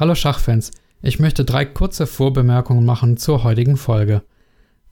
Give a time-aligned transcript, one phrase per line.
[0.00, 0.70] Hallo Schachfans,
[1.02, 4.22] ich möchte drei kurze Vorbemerkungen machen zur heutigen Folge.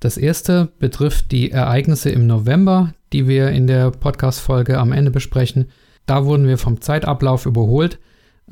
[0.01, 5.71] Das erste betrifft die Ereignisse im November, die wir in der Podcast-Folge am Ende besprechen.
[6.05, 7.99] Da wurden wir vom Zeitablauf überholt.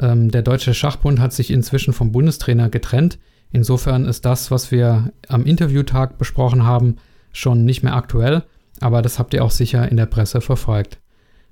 [0.00, 3.18] Ähm, der Deutsche Schachbund hat sich inzwischen vom Bundestrainer getrennt.
[3.52, 6.96] Insofern ist das, was wir am Interviewtag besprochen haben,
[7.32, 8.44] schon nicht mehr aktuell,
[8.80, 11.00] aber das habt ihr auch sicher in der Presse verfolgt.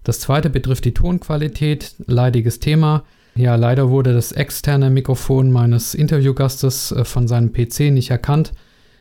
[0.03, 3.05] Das zweite betrifft die Tonqualität, leidiges Thema.
[3.37, 8.53] Ja, leider wurde das externe Mikrofon meines Interviewgastes äh, von seinem PC nicht erkannt,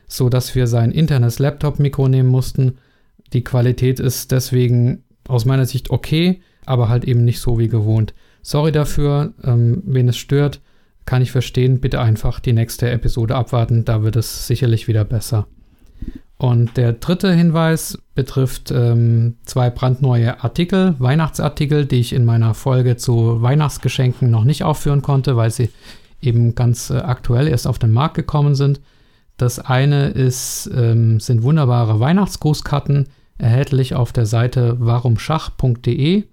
[0.08, 2.78] so dass wir sein internes Laptop-Mikro nehmen mussten.
[3.32, 8.14] Die Qualität ist deswegen aus meiner Sicht okay, aber halt eben nicht so wie gewohnt.
[8.42, 10.60] Sorry dafür, ähm, wen es stört,
[11.06, 11.80] kann ich verstehen.
[11.80, 15.46] Bitte einfach die nächste Episode abwarten, da wird es sicherlich wieder besser.
[16.36, 22.96] Und der dritte Hinweis betrifft ähm, zwei brandneue Artikel, Weihnachtsartikel, die ich in meiner Folge
[22.96, 25.70] zu Weihnachtsgeschenken noch nicht aufführen konnte, weil sie
[26.20, 28.80] eben ganz äh, aktuell erst auf den Markt gekommen sind.
[29.36, 36.24] Das eine ist, ähm, sind wunderbare Weihnachtsgrußkarten, erhältlich auf der Seite warumschach.de.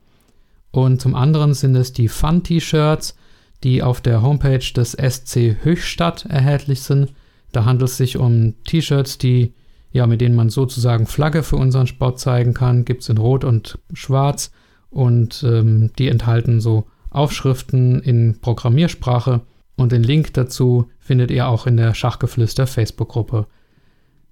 [0.72, 3.16] Und zum anderen sind es die Fun-T-Shirts,
[3.64, 7.14] die auf der Homepage des SC Höchstadt erhältlich sind.
[7.52, 9.54] Da handelt es sich um T-Shirts, die
[9.92, 12.86] ja, mit denen man sozusagen Flagge für unseren Sport zeigen kann.
[12.86, 14.52] Gibt es in Rot und Schwarz
[14.90, 19.42] und ähm, die enthalten so Aufschriften in Programmiersprache
[19.76, 23.48] und den Link dazu findet ihr auch in der Schachgeflüster Facebook-Gruppe.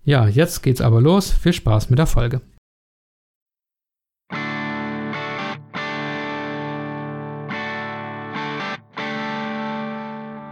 [0.03, 1.29] Ja, jetzt geht's aber los.
[1.29, 2.41] Viel Spaß mit der Folge.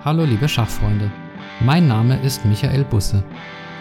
[0.04, 1.12] Hallo liebe Schachfreunde,
[1.60, 3.26] mein Name ist Michael Busse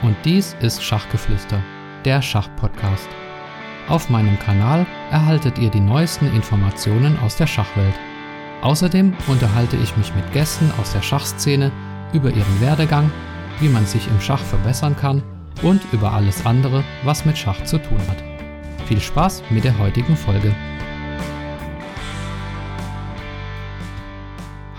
[0.02, 1.60] und dies ist Schachgeflüster,
[2.04, 3.08] der Schachpodcast.
[3.88, 7.94] Auf meinem Kanal erhaltet ihr die neuesten Informationen aus der Schachwelt.
[8.62, 11.70] Außerdem unterhalte ich mich mit Gästen aus der Schachszene
[12.12, 13.10] über ihren Werdegang,
[13.60, 15.22] wie man sich im Schach verbessern kann
[15.62, 18.22] und über alles andere, was mit Schach zu tun hat.
[18.86, 20.54] Viel Spaß mit der heutigen Folge.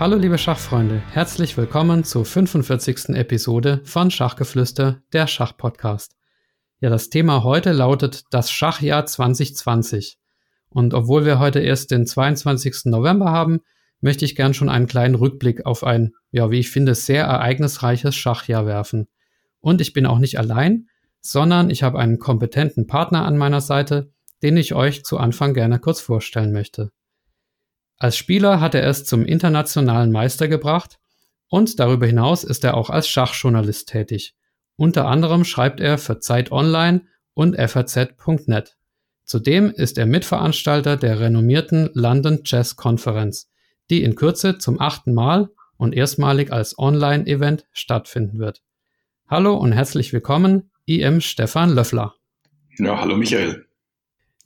[0.00, 3.16] Hallo liebe Schachfreunde, herzlich willkommen zur 45.
[3.16, 6.14] Episode von Schachgeflüster, der Schachpodcast.
[6.78, 10.16] Ja, das Thema heute lautet das Schachjahr 2020.
[10.68, 12.82] Und obwohl wir heute erst den 22.
[12.84, 13.58] November haben,
[14.00, 18.14] möchte ich gern schon einen kleinen Rückblick auf ein, ja, wie ich finde, sehr ereignisreiches
[18.14, 19.08] Schachjahr werfen.
[19.58, 20.86] Und ich bin auch nicht allein,
[21.22, 24.12] sondern ich habe einen kompetenten Partner an meiner Seite,
[24.44, 26.92] den ich euch zu Anfang gerne kurz vorstellen möchte.
[27.98, 30.98] Als Spieler hat er es zum internationalen Meister gebracht
[31.48, 34.34] und darüber hinaus ist er auch als Schachjournalist tätig.
[34.76, 37.02] Unter anderem schreibt er für Zeit Online
[37.34, 38.76] und FAZ.net.
[39.24, 43.50] Zudem ist er Mitveranstalter der renommierten London Chess Conference,
[43.90, 48.62] die in Kürze zum achten Mal und erstmalig als Online-Event stattfinden wird.
[49.28, 52.14] Hallo und herzlich willkommen, IM Stefan Löffler.
[52.78, 53.67] Ja, hallo Michael.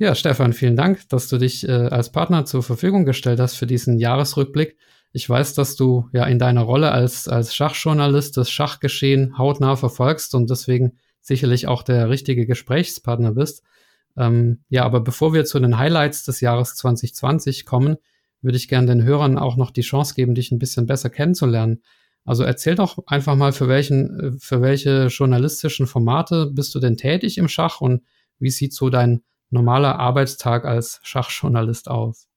[0.03, 3.69] Ja, Stefan, vielen Dank, dass du dich äh, als Partner zur Verfügung gestellt hast für
[3.69, 4.77] diesen Jahresrückblick.
[5.13, 10.35] Ich weiß, dass du ja in deiner Rolle als, als Schachjournalist das Schachgeschehen hautnah verfolgst
[10.35, 13.63] und deswegen sicherlich auch der richtige Gesprächspartner bist.
[14.17, 17.95] Ähm, ja, aber bevor wir zu den Highlights des Jahres 2020 kommen,
[18.41, 21.81] würde ich gerne den Hörern auch noch die Chance geben, dich ein bisschen besser kennenzulernen.
[22.25, 26.97] Also erzähl doch einfach mal, für welchen, äh, für welche journalistischen Formate bist du denn
[26.97, 28.03] tätig im Schach und
[28.41, 32.29] wie sieht so dein normaler Arbeitstag als Schachjournalist aus?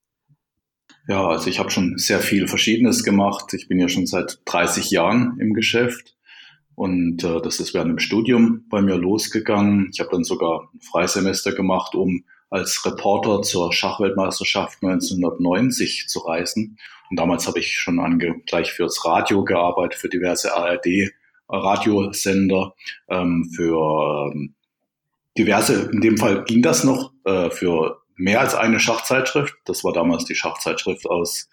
[1.08, 3.54] Ja, also ich habe schon sehr viel Verschiedenes gemacht.
[3.54, 6.16] Ich bin ja schon seit 30 Jahren im Geschäft
[6.76, 9.88] und äh, das ist während dem Studium bei mir losgegangen.
[9.92, 16.78] Ich habe dann sogar ein Freisemester gemacht, um als Reporter zur Schachweltmeisterschaft 1990 zu reisen.
[17.10, 22.74] Und damals habe ich schon ange gleich fürs Radio gearbeitet, für diverse ARD-Radiosender,
[23.08, 24.54] ähm, für ähm,
[25.38, 29.54] diverse, in dem Fall ging das noch äh, für mehr als eine Schachzeitschrift.
[29.64, 31.48] Das war damals die Schachzeitschrift aus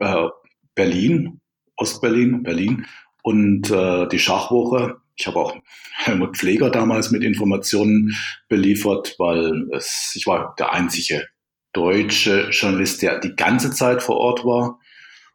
[0.00, 0.26] äh,
[0.74, 1.40] Berlin,
[1.76, 2.86] Ostberlin, Berlin
[3.22, 4.96] und äh, die Schachwoche.
[5.16, 5.56] Ich habe auch
[5.96, 8.16] Helmut Pfleger damals mit Informationen
[8.48, 11.26] beliefert, weil es, ich war der einzige
[11.72, 14.80] deutsche Journalist, der die ganze Zeit vor Ort war.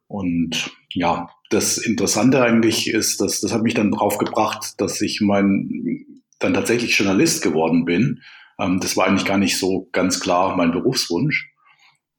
[0.08, 5.22] Und ja, das Interessante eigentlich ist, dass das hat mich dann drauf gebracht, dass ich
[5.22, 6.06] mein
[6.40, 8.22] dann tatsächlich Journalist geworden bin.
[8.60, 11.52] Ähm, das war eigentlich gar nicht so ganz klar mein Berufswunsch.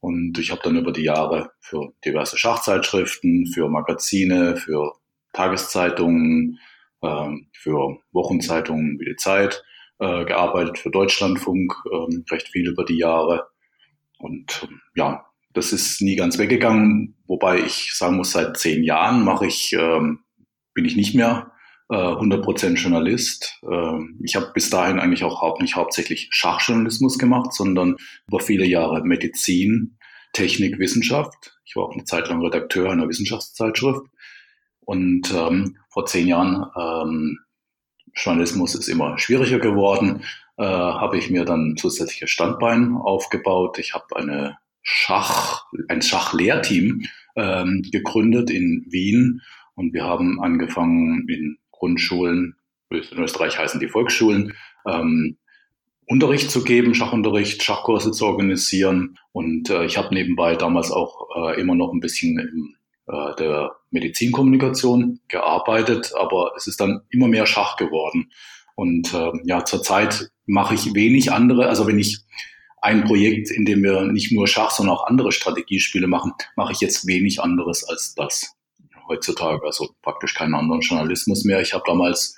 [0.01, 4.93] Und ich habe dann über die Jahre für diverse Schachzeitschriften, für Magazine, für
[5.33, 6.59] Tageszeitungen,
[7.03, 9.65] ähm, für Wochenzeitungen wie die Zeit
[9.99, 13.49] äh, gearbeitet, für Deutschlandfunk ähm, recht viel über die Jahre.
[14.19, 19.25] Und ähm, ja, das ist nie ganz weggegangen, wobei ich sagen muss, seit zehn Jahren
[19.25, 20.21] mache ich, ähm,
[20.75, 21.53] bin ich nicht mehr
[21.91, 23.61] äh, 100% Journalist.
[23.71, 27.97] Ähm, ich habe bis dahin eigentlich auch nicht hauptsächlich Schachjournalismus gemacht, sondern
[28.27, 29.99] über viele Jahre Medizin,
[30.33, 31.59] Technik, Wissenschaft.
[31.65, 34.03] Ich war auch eine Zeit lang Redakteur einer Wissenschaftszeitschrift.
[34.81, 37.39] Und ähm, vor zehn Jahren, ähm,
[38.15, 40.23] Journalismus ist immer schwieriger geworden,
[40.57, 43.79] äh, habe ich mir dann zusätzliches Standbein aufgebaut.
[43.79, 47.03] Ich habe eine Schach, ein Schachlehrteam
[47.35, 49.43] ähm, gegründet in Wien
[49.75, 52.57] und wir haben angefangen in Grundschulen,
[52.91, 54.55] in Österreich heißen die Volksschulen,
[54.87, 55.39] ähm,
[56.07, 59.19] Unterricht zu geben, Schachunterricht, Schachkurse zu organisieren.
[59.33, 62.77] Und äh, ich habe nebenbei damals auch äh, immer noch ein bisschen in
[63.09, 68.31] äh, der Medizinkommunikation gearbeitet, aber es ist dann immer mehr Schach geworden.
[68.77, 71.69] Und äh, ja, zurzeit mache ich wenig andere.
[71.69, 72.21] Also wenn ich
[72.81, 76.81] ein Projekt, in dem wir nicht nur Schach, sondern auch andere Strategiespiele machen, mache ich
[76.81, 78.55] jetzt wenig anderes als das
[79.09, 79.65] heutzutage.
[79.65, 81.61] Also praktisch keinen anderen Journalismus mehr.
[81.61, 82.37] Ich habe damals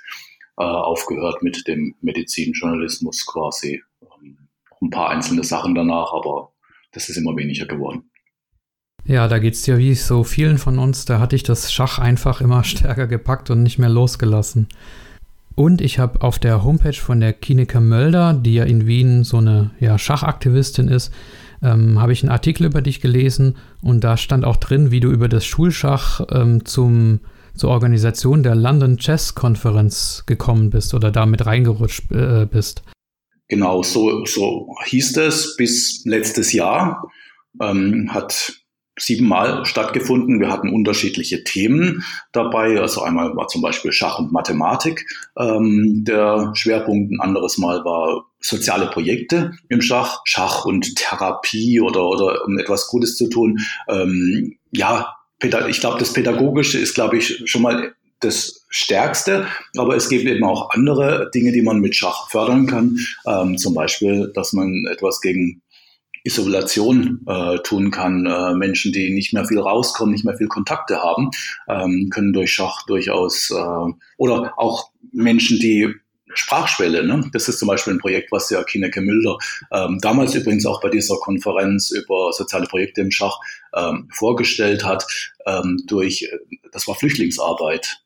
[0.58, 3.82] äh, aufgehört mit dem Medizinjournalismus quasi.
[4.02, 4.48] Ähm,
[4.80, 6.52] ein paar einzelne Sachen danach, aber
[6.92, 8.10] das ist immer weniger geworden.
[9.04, 11.98] Ja, da geht es ja wie so vielen von uns, da hatte ich das Schach
[11.98, 14.68] einfach immer stärker gepackt und nicht mehr losgelassen.
[15.54, 19.38] Und ich habe auf der Homepage von der Kineke Mölder, die ja in Wien so
[19.38, 21.12] eine ja, Schachaktivistin ist,
[21.62, 25.10] ähm, habe ich einen Artikel über dich gelesen und da stand auch drin, wie du
[25.10, 27.20] über das Schulschach ähm, zum,
[27.54, 32.82] zur Organisation der London Chess Conference gekommen bist oder damit reingerutscht äh, bist.
[33.48, 37.10] Genau, so, so hieß es bis letztes Jahr.
[37.60, 38.60] Ähm, hat
[38.98, 40.40] siebenmal stattgefunden.
[40.40, 42.80] Wir hatten unterschiedliche Themen dabei.
[42.80, 45.06] Also einmal war zum Beispiel Schach und Mathematik
[45.38, 47.12] ähm, der Schwerpunkt.
[47.12, 52.88] Ein anderes Mal war soziale Projekte im Schach, Schach und Therapie oder, oder um etwas
[52.88, 53.58] Gutes zu tun.
[53.88, 59.46] Ähm, ja, ich glaube, das Pädagogische ist, glaube ich, schon mal das Stärkste,
[59.76, 62.98] aber es gibt eben auch andere Dinge, die man mit Schach fördern kann.
[63.26, 65.62] Ähm, zum Beispiel, dass man etwas gegen
[66.24, 68.26] Isolation äh, tun kann.
[68.26, 71.30] Äh, Menschen, die nicht mehr viel rauskommen, nicht mehr viel Kontakte haben,
[71.68, 75.94] ähm, können durch Schach durchaus äh, oder auch Menschen, die
[76.34, 77.06] Sprachschwelle.
[77.06, 77.28] Ne?
[77.32, 79.38] Das ist zum Beispiel ein Projekt, was der Kineke Mülder
[79.72, 83.38] ähm, damals übrigens auch bei dieser Konferenz über soziale Projekte im Schach
[83.74, 85.06] ähm, vorgestellt hat.
[85.46, 86.28] Ähm, durch,
[86.72, 88.02] das war Flüchtlingsarbeit.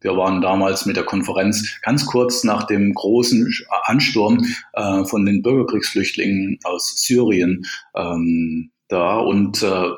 [0.00, 3.52] Wir waren damals mit der Konferenz ganz kurz nach dem großen
[3.84, 9.18] Ansturm äh, von den Bürgerkriegsflüchtlingen aus Syrien ähm, da.
[9.18, 9.88] Und äh,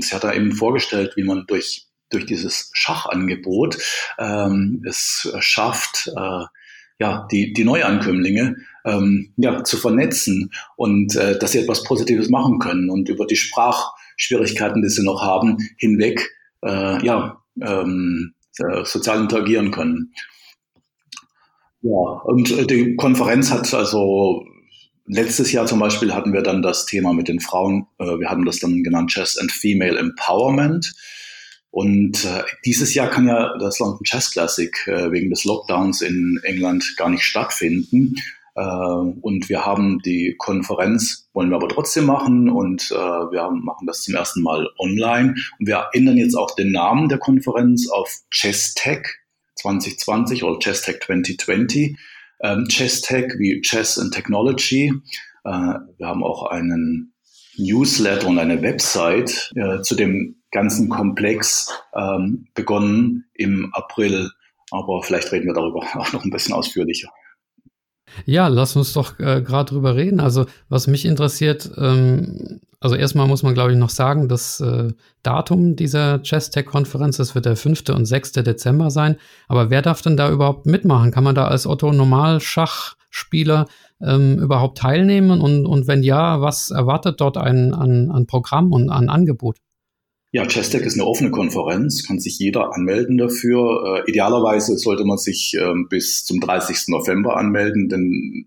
[0.00, 3.78] sie hat da eben vorgestellt, wie man durch durch dieses Schachangebot
[4.18, 6.44] ähm, es schafft, äh,
[7.00, 12.58] ja, die, die Neuankömmlinge ähm, ja, zu vernetzen und äh, dass sie etwas Positives machen
[12.58, 16.30] können und über die Sprachschwierigkeiten, die sie noch haben, hinweg
[16.62, 20.12] äh, ja, ähm, äh, sozial interagieren können.
[21.82, 24.44] Ja, und äh, die Konferenz hat also
[25.06, 28.44] letztes Jahr zum Beispiel hatten wir dann das Thema mit den Frauen, äh, wir hatten
[28.44, 30.94] das dann genannt Chess and Female Empowerment.
[31.70, 32.24] Und
[32.64, 37.24] dieses Jahr kann ja das London Chess Classic wegen des Lockdowns in England gar nicht
[37.24, 38.14] stattfinden.
[38.54, 43.86] Äh, und wir haben die Konferenz, wollen wir aber trotzdem machen und äh, wir machen
[43.86, 45.34] das zum ersten Mal online.
[45.58, 49.06] Und wir ändern jetzt auch den Namen der Konferenz auf ChessTech
[49.56, 51.96] 2020 oder ChessTech 2020.
[52.42, 54.92] Ähm, ChessTech wie Chess and Technology.
[55.44, 57.14] Äh, wir haben auch einen
[57.56, 64.30] Newsletter und eine Website äh, zu dem ganzen Komplex ähm, begonnen im April.
[64.70, 67.10] Aber vielleicht reden wir darüber auch noch ein bisschen ausführlicher.
[68.26, 70.20] Ja, lass uns doch äh, gerade drüber reden.
[70.20, 74.92] Also, was mich interessiert, ähm, also erstmal muss man, glaube ich, noch sagen, das äh,
[75.22, 77.84] Datum dieser Chess-Tech-Konferenz, das wird der 5.
[77.90, 78.32] und 6.
[78.32, 79.16] Dezember sein.
[79.48, 81.10] Aber wer darf denn da überhaupt mitmachen?
[81.10, 83.64] Kann man da als Otto-Normalschachspieler
[84.02, 85.40] ähm, überhaupt teilnehmen?
[85.40, 89.56] Und, und wenn ja, was erwartet dort ein, an, an Programm und an Angebot?
[90.34, 94.02] Ja, Chestec ist eine offene Konferenz, kann sich jeder anmelden dafür.
[94.04, 96.88] Äh, idealerweise sollte man sich ähm, bis zum 30.
[96.88, 98.46] November anmelden, denn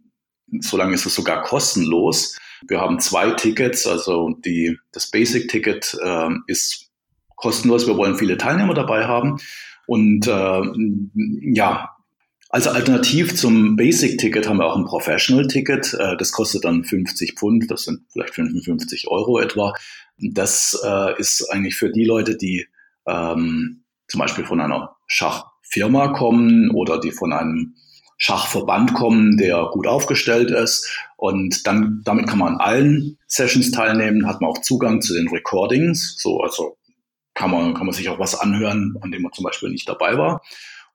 [0.60, 2.38] solange ist es sogar kostenlos.
[2.68, 6.92] Wir haben zwei Tickets, also die, das Basic-Ticket äh, ist
[7.38, 7.88] kostenlos.
[7.88, 9.38] Wir wollen viele Teilnehmer dabei haben.
[9.86, 10.62] Und äh,
[11.54, 11.96] ja,
[12.50, 15.94] als Alternativ zum Basic-Ticket haben wir auch ein Professional-Ticket.
[15.94, 19.74] Äh, das kostet dann 50 Pfund, das sind vielleicht 55 Euro etwa.
[20.18, 22.68] Das äh, ist eigentlich für die Leute, die
[23.06, 27.76] ähm, zum Beispiel von einer Schachfirma kommen oder die von einem
[28.18, 30.90] Schachverband kommen, der gut aufgestellt ist.
[31.18, 35.28] Und dann, damit kann man an allen Sessions teilnehmen, hat man auch Zugang zu den
[35.28, 36.16] Recordings.
[36.18, 36.78] So, also
[37.36, 40.18] kann man, kann man sich auch was anhören, an dem man zum Beispiel nicht dabei
[40.18, 40.42] war.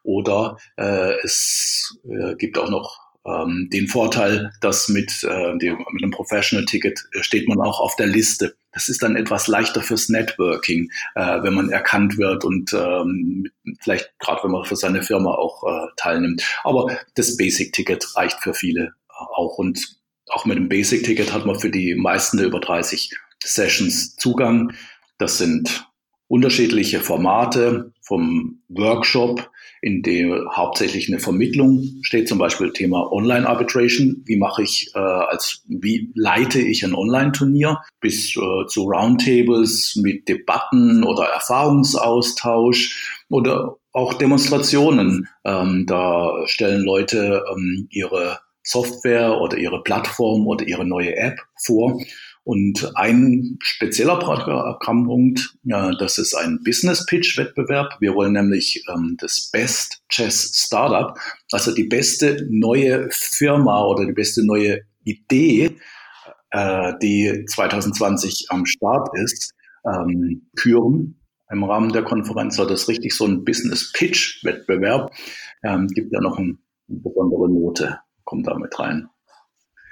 [0.02, 6.02] Oder äh, es äh, gibt auch noch ähm, den Vorteil, dass mit, äh, dem, mit
[6.02, 8.56] einem Professional-Ticket äh, steht man auch auf der Liste.
[8.72, 13.48] Das ist dann etwas leichter fürs Networking, äh, wenn man erkannt wird und ähm,
[13.80, 16.42] vielleicht gerade wenn man für seine Firma auch äh, teilnimmt.
[16.64, 21.58] Aber das Basic-Ticket reicht für viele äh, auch und auch mit dem Basic-Ticket hat man
[21.58, 23.10] für die meisten der über 30
[23.44, 24.72] Sessions Zugang.
[25.18, 25.86] Das sind
[26.26, 29.50] unterschiedliche Formate vom Workshop,
[29.82, 34.22] in dem hauptsächlich eine Vermittlung steht, zum Beispiel Thema Online Arbitration.
[34.24, 40.28] Wie mache ich äh, als, wie leite ich ein Online-Turnier bis äh, zu Roundtables mit
[40.28, 45.28] Debatten oder Erfahrungsaustausch oder auch Demonstrationen.
[45.44, 52.00] Ähm, da stellen Leute ähm, ihre Software oder ihre Plattform oder ihre neue App vor
[52.44, 57.96] und ein spezieller Programmpunkt, ja, das ist ein Business Pitch Wettbewerb.
[58.00, 61.16] Wir wollen nämlich ähm, das Best Chess Startup,
[61.52, 65.76] also die beste neue Firma oder die beste neue Idee,
[66.50, 69.54] äh, die 2020 am Start ist,
[69.86, 71.20] ähm, küren.
[71.48, 75.12] Im Rahmen der Konferenz soll das richtig so ein Business Pitch Wettbewerb.
[75.62, 76.56] Ähm, gibt ja noch eine
[76.88, 79.08] besondere Note, kommt da mit rein.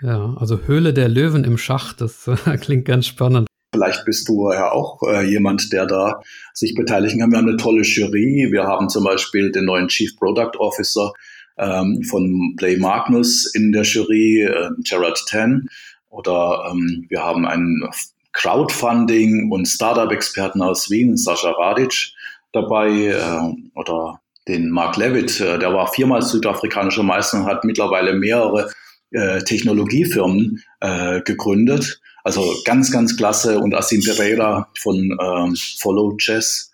[0.02, 3.46] Ja, also Höhle der Löwen im Schach, das äh, klingt ganz spannend.
[3.72, 6.20] Vielleicht bist du ja auch äh, jemand, der da
[6.54, 7.30] sich beteiligen kann.
[7.30, 8.48] Wir haben eine tolle Jury.
[8.50, 11.12] Wir haben zum Beispiel den neuen Chief Product Officer
[11.56, 15.68] ähm, von Play Magnus in der Jury, äh, Gerard Ten.
[16.08, 17.88] Oder ähm, wir haben einen
[18.32, 22.12] Crowdfunding- und Startup-Experten aus Wien, Sascha Radic,
[22.52, 22.90] dabei.
[22.90, 28.70] Äh, oder den Mark Levitt, äh, der war viermal südafrikanischer Meister und hat mittlerweile mehrere
[29.10, 32.00] äh, Technologiefirmen äh, gegründet.
[32.24, 33.58] Also ganz, ganz klasse.
[33.58, 36.72] Und Asim Pereira von ähm, Follow Chess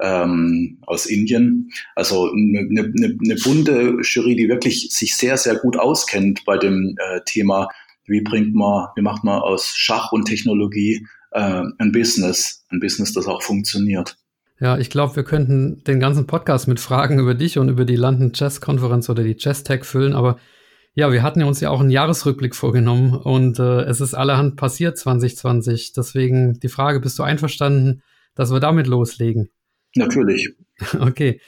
[0.00, 1.70] ähm, aus Indien.
[1.94, 6.96] Also eine, eine, eine bunte Jury, die wirklich sich sehr, sehr gut auskennt bei dem
[6.98, 7.68] äh, Thema,
[8.06, 13.12] wie bringt man, wie macht man aus Schach und Technologie äh, ein Business, ein Business,
[13.12, 14.16] das auch funktioniert.
[14.58, 17.96] Ja, ich glaube, wir könnten den ganzen Podcast mit Fragen über dich und über die
[17.96, 20.38] London Chess Konferenz oder die Chess Tech füllen, aber
[20.98, 24.56] ja, wir hatten ja uns ja auch einen Jahresrückblick vorgenommen und äh, es ist allerhand
[24.56, 25.92] passiert 2020.
[25.92, 28.02] Deswegen die Frage, bist du einverstanden,
[28.34, 29.50] dass wir damit loslegen?
[29.94, 30.50] Natürlich.
[31.00, 31.40] Okay.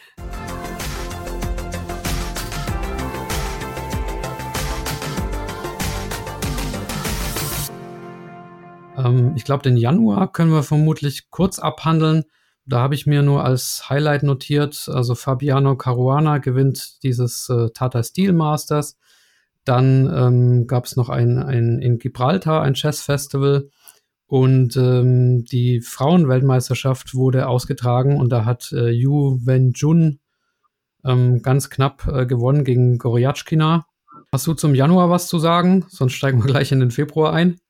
[8.96, 12.24] Ähm, ich glaube, den Januar können wir vermutlich kurz abhandeln.
[12.64, 18.02] Da habe ich mir nur als Highlight notiert, also Fabiano Caruana gewinnt dieses äh, Tata
[18.02, 18.98] Steel Masters.
[19.68, 23.68] Dann ähm, gab es noch ein, ein in Gibraltar ein Chess Festival
[24.26, 30.20] und ähm, die Frauenweltmeisterschaft wurde ausgetragen und da hat äh, Yu Wenjun
[31.04, 33.84] ähm, ganz knapp äh, gewonnen gegen Goriachkina.
[34.32, 35.84] Hast du zum Januar was zu sagen?
[35.90, 37.60] Sonst steigen wir gleich in den Februar ein.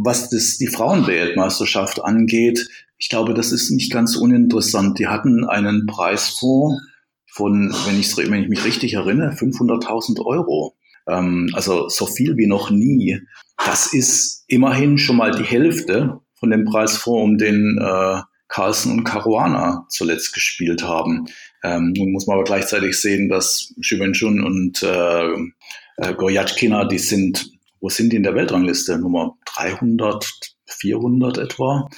[0.00, 2.68] Was das, die Frauenweltmeisterschaft angeht,
[2.98, 4.98] ich glaube, das ist nicht ganz uninteressant.
[4.98, 6.82] Die hatten einen Preisfonds
[7.28, 10.74] von, wenn, wenn ich mich richtig erinnere, 500.000 Euro
[11.08, 13.20] ähm, also so viel wie noch nie.
[13.64, 19.04] Das ist immerhin schon mal die Hälfte von dem Preisfonds, um den äh, Carlsen und
[19.04, 21.26] Caruana zuletzt gespielt haben.
[21.62, 25.34] Ähm, nun muss man aber gleichzeitig sehen, dass Shivenchun und äh,
[25.96, 28.98] äh, Goyatchkina, die sind, wo sind die in der Weltrangliste?
[28.98, 31.88] Nummer 300, 400 etwa.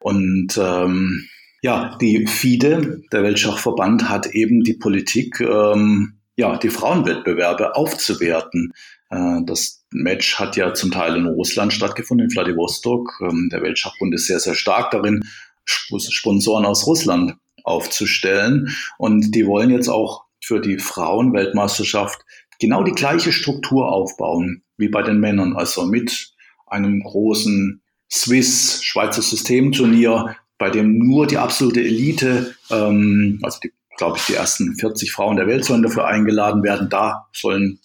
[0.00, 1.28] Und ähm,
[1.60, 8.72] ja, die FIDE, der Weltschachverband, hat eben die Politik ähm, ja, die Frauenwettbewerbe aufzuwerten.
[9.10, 13.20] Äh, das Match hat ja zum Teil in Russland stattgefunden, in Vladivostok.
[13.20, 15.24] Ähm, der Weltschachbund ist sehr, sehr stark darin,
[15.64, 18.68] Sponsoren aus Russland aufzustellen.
[18.98, 22.20] Und die wollen jetzt auch für die Frauenweltmeisterschaft
[22.60, 25.56] genau die gleiche Struktur aufbauen wie bei den Männern.
[25.56, 26.34] Also mit
[26.68, 34.16] einem großen Swiss Schweizer Systemturnier, bei dem nur die absolute Elite, ähm, also die glaube
[34.16, 36.88] ich, die ersten 40 Frauen der Welt sollen dafür eingeladen werden.
[36.88, 37.80] Da sollen,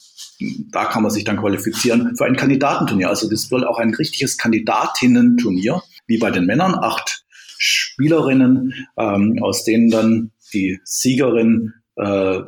[0.71, 3.09] da kann man sich dann qualifizieren für ein Kandidatenturnier.
[3.09, 6.75] Also das soll auch ein richtiges Kandidatinnen-Turnier, wie bei den Männern.
[6.75, 7.25] Acht
[7.57, 12.03] Spielerinnen, ähm, aus denen dann die Siegerin äh,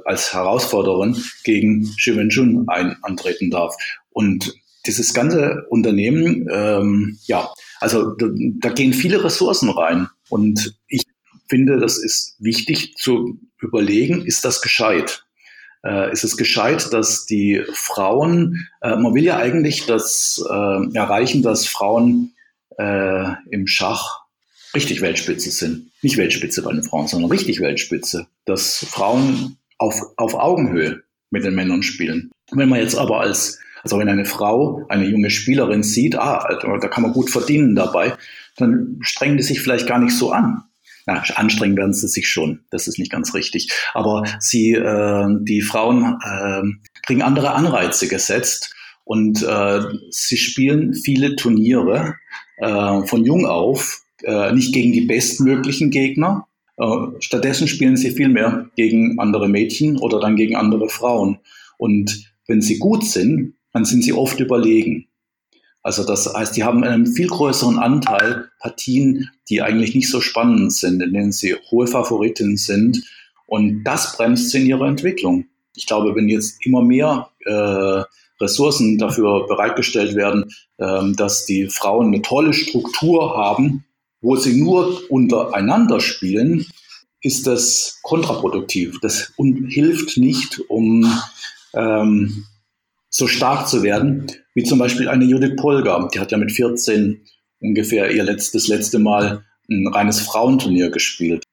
[0.06, 3.76] als Herausforderin gegen Shivenjun ein antreten darf.
[4.12, 4.54] Und
[4.86, 8.28] dieses ganze Unternehmen, ähm, ja, also da,
[8.60, 10.08] da gehen viele Ressourcen rein.
[10.30, 11.04] Und ich
[11.48, 15.26] finde, das ist wichtig zu überlegen, ist das gescheit?
[15.86, 21.44] äh, ist es gescheit, dass die Frauen, äh, man will ja eigentlich das äh, erreichen,
[21.44, 22.34] dass Frauen
[22.78, 24.24] äh, im Schach
[24.74, 25.92] richtig Weltspitze sind.
[26.02, 28.28] Nicht Weltspitze bei den Frauen, sondern richtig Weltspitze.
[28.46, 32.32] Dass Frauen auf, auf Augenhöhe mit den Männern spielen.
[32.52, 36.88] Wenn man jetzt aber als, also wenn eine Frau, eine junge Spielerin sieht, ah, da
[36.88, 38.16] kann man gut verdienen dabei,
[38.58, 40.64] dann strengen die sich vielleicht gar nicht so an.
[41.06, 43.72] Na, anstrengen werden sie sich schon, das ist nicht ganz richtig.
[43.94, 46.64] Aber sie, äh, die Frauen äh,
[47.06, 52.16] kriegen andere Anreize gesetzt und äh, sie spielen viele Turniere
[52.58, 56.48] äh, von jung auf, äh, nicht gegen die bestmöglichen Gegner.
[56.78, 56.86] Äh,
[57.20, 61.38] stattdessen spielen sie viel mehr gegen andere Mädchen oder dann gegen andere Frauen.
[61.78, 65.08] Und wenn sie gut sind, dann sind sie oft überlegen.
[65.86, 70.74] Also das heißt, die haben einen viel größeren Anteil Partien, die eigentlich nicht so spannend
[70.74, 73.04] sind, in denen sie hohe Favoriten sind.
[73.46, 75.46] Und das bremst sie in ihrer Entwicklung.
[75.76, 78.02] Ich glaube, wenn jetzt immer mehr äh,
[78.42, 80.46] Ressourcen dafür bereitgestellt werden,
[80.80, 83.86] äh, dass die Frauen eine tolle Struktur haben,
[84.22, 86.66] wo sie nur untereinander spielen,
[87.22, 88.98] ist das kontraproduktiv.
[89.04, 89.34] Das
[89.68, 91.06] hilft nicht, um
[91.76, 92.48] ähm,
[93.16, 96.10] so stark zu werden, wie zum Beispiel eine Judith Polgar.
[96.14, 97.22] Die hat ja mit 14
[97.62, 101.46] ungefähr ihr letztes, letzte Mal ein reines Frauenturnier gespielt.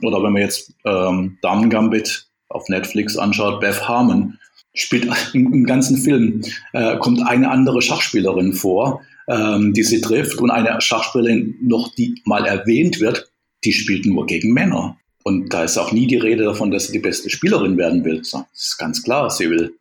[0.00, 4.38] Oder wenn man jetzt ähm, Damen Gambit auf Netflix anschaut, Beth Harmon
[4.72, 6.40] spielt im, im ganzen Film,
[6.72, 12.22] äh, kommt eine andere Schachspielerin vor, ähm, die sie trifft und eine Schachspielerin noch, die
[12.24, 13.30] mal erwähnt wird,
[13.64, 14.96] die spielt nur gegen Männer.
[15.24, 18.18] Und da ist auch nie die Rede davon, dass sie die beste Spielerin werden will.
[18.20, 19.74] Das ist ganz klar, sie will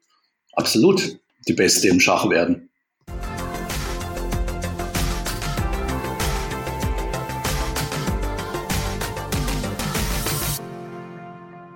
[0.53, 1.17] absolut
[1.47, 2.69] die Beste im Schach werden.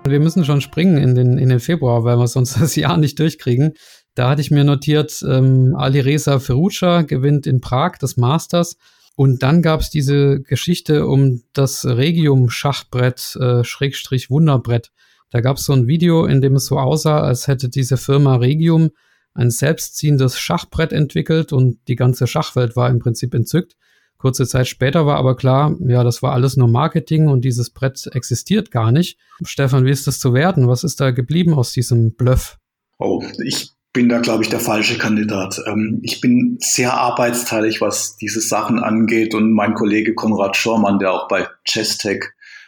[0.07, 3.17] Wir müssen schon springen in den, in den Februar, weil wir sonst das Jahr nicht
[3.17, 3.73] durchkriegen.
[4.13, 8.77] Da hatte ich mir notiert, ähm, Alireza Ferruccia gewinnt in Prag das Masters.
[9.15, 14.91] Und dann gab es diese Geschichte um das Regium-Schachbrett, äh, Schrägstrich Wunderbrett.
[15.35, 18.37] Da gab es so ein Video, in dem es so aussah, als hätte diese Firma
[18.37, 18.91] Regium
[19.33, 23.75] ein selbstziehendes Schachbrett entwickelt und die ganze Schachwelt war im Prinzip entzückt.
[24.17, 28.09] Kurze Zeit später war aber klar, ja, das war alles nur Marketing und dieses Brett
[28.13, 29.19] existiert gar nicht.
[29.43, 30.69] Stefan, wie ist das zu werden?
[30.69, 32.57] Was ist da geblieben aus diesem Bluff?
[32.97, 35.61] Oh, ich bin da, glaube ich, der falsche Kandidat.
[35.67, 41.11] Ähm, ich bin sehr arbeitsteilig, was diese Sachen angeht und mein Kollege Konrad Schormann, der
[41.11, 42.23] auch bei Chestech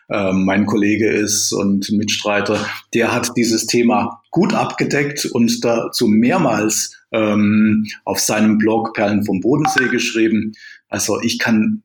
[0.09, 6.97] äh, mein Kollege ist und Mitstreiter, der hat dieses Thema gut abgedeckt und dazu mehrmals
[7.11, 10.53] ähm, auf seinem Blog Perlen vom Bodensee geschrieben.
[10.89, 11.83] Also ich kann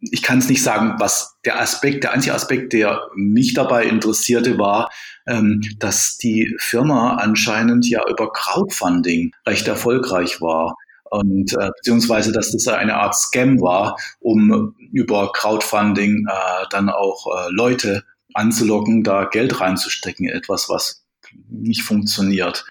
[0.00, 4.58] ich kann es nicht sagen, was der Aspekt, der einzige Aspekt, der mich dabei interessierte,
[4.58, 4.90] war,
[5.26, 10.76] ähm, dass die Firma anscheinend ja über Crowdfunding recht erfolgreich war
[11.10, 17.26] und äh, beziehungsweise dass das eine Art Scam war, um über Crowdfunding äh, dann auch
[17.26, 21.04] äh, Leute anzulocken, da Geld reinzustecken, etwas, was
[21.48, 22.64] nicht funktioniert.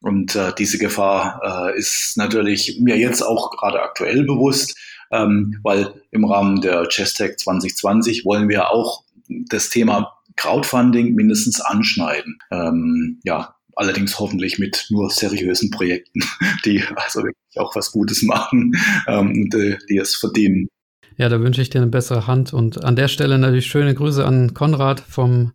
[0.00, 1.40] Und äh, diese Gefahr
[1.72, 4.78] äh, ist natürlich mir jetzt auch gerade aktuell bewusst,
[5.10, 12.38] ähm, weil im Rahmen der Chestech 2020 wollen wir auch das Thema Crowdfunding mindestens anschneiden.
[12.50, 16.20] Ähm, ja, allerdings hoffentlich mit nur seriösen Projekten,
[16.64, 18.74] die also wirklich auch was Gutes machen
[19.06, 20.68] ähm, und äh, die es verdienen.
[21.16, 24.24] Ja, da wünsche ich dir eine bessere Hand und an der Stelle natürlich schöne Grüße
[24.24, 25.52] an Konrad vom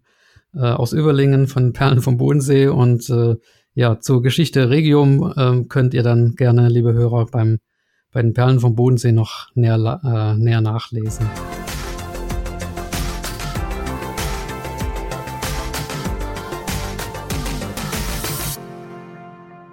[0.53, 3.35] äh, aus Überlingen von Perlen vom Bodensee und äh,
[3.73, 7.59] ja, zur Geschichte Regium äh, könnt ihr dann gerne, liebe Hörer, beim
[8.11, 11.29] bei den Perlen vom Bodensee noch näher, äh, näher nachlesen.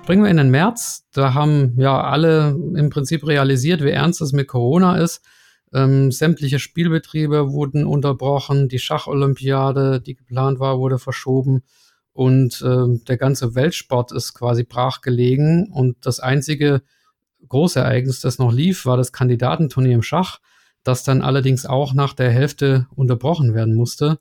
[0.06, 1.04] Springen wir in den März.
[1.12, 5.20] Da haben ja alle im Prinzip realisiert, wie ernst es mit Corona ist.
[5.74, 8.68] Ähm, sämtliche Spielbetriebe wurden unterbrochen.
[8.68, 11.64] Die Schacholympiade, die geplant war, wurde verschoben.
[12.12, 15.72] Und äh, der ganze Weltsport ist quasi brachgelegen.
[15.72, 16.82] Und das einzige
[17.48, 20.38] große Ereignis, das noch lief, war das Kandidatenturnier im Schach,
[20.84, 24.20] das dann allerdings auch nach der Hälfte unterbrochen werden musste.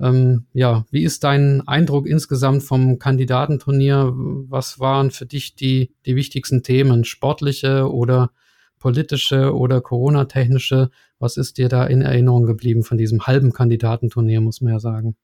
[0.00, 4.12] Ähm, ja, wie ist dein Eindruck insgesamt vom Kandidatenturnier?
[4.14, 7.04] Was waren für dich die, die wichtigsten Themen?
[7.04, 8.30] Sportliche oder
[8.78, 10.90] politische oder Corona-technische?
[11.18, 15.16] Was ist dir da in Erinnerung geblieben von diesem halben Kandidatenturnier, muss man ja sagen?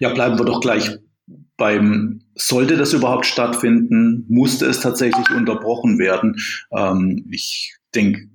[0.00, 0.98] Ja, bleiben wir doch gleich
[1.56, 6.36] beim, sollte das überhaupt stattfinden, musste es tatsächlich unterbrochen werden.
[6.72, 8.28] Ähm, ich denke,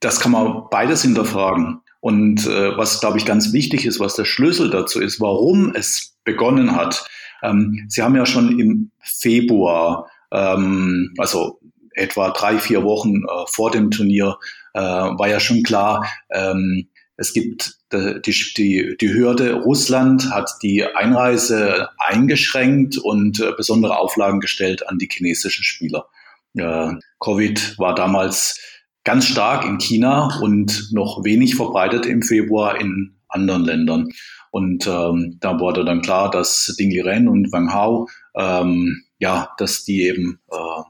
[0.00, 1.80] das kann man beides hinterfragen.
[2.04, 6.18] Und äh, was, glaube ich, ganz wichtig ist, was der Schlüssel dazu ist, warum es
[6.24, 7.08] begonnen hat,
[7.42, 11.60] Ähm, Sie haben ja schon im Februar, ähm, also
[11.94, 14.38] etwa drei, vier Wochen äh, vor dem Turnier,
[14.74, 20.84] äh, war ja schon klar, ähm, es gibt die, die, die Hürde, Russland hat die
[20.84, 26.08] Einreise eingeschränkt und äh, besondere Auflagen gestellt an die chinesischen Spieler.
[26.56, 28.58] Äh, Covid war damals
[29.04, 34.08] ganz stark in China und noch wenig verbreitet im Februar in anderen Ländern.
[34.50, 39.84] Und ähm, da wurde dann klar, dass Ding Liren und Wang Hao, ähm, ja, dass
[39.84, 40.82] die eben äh,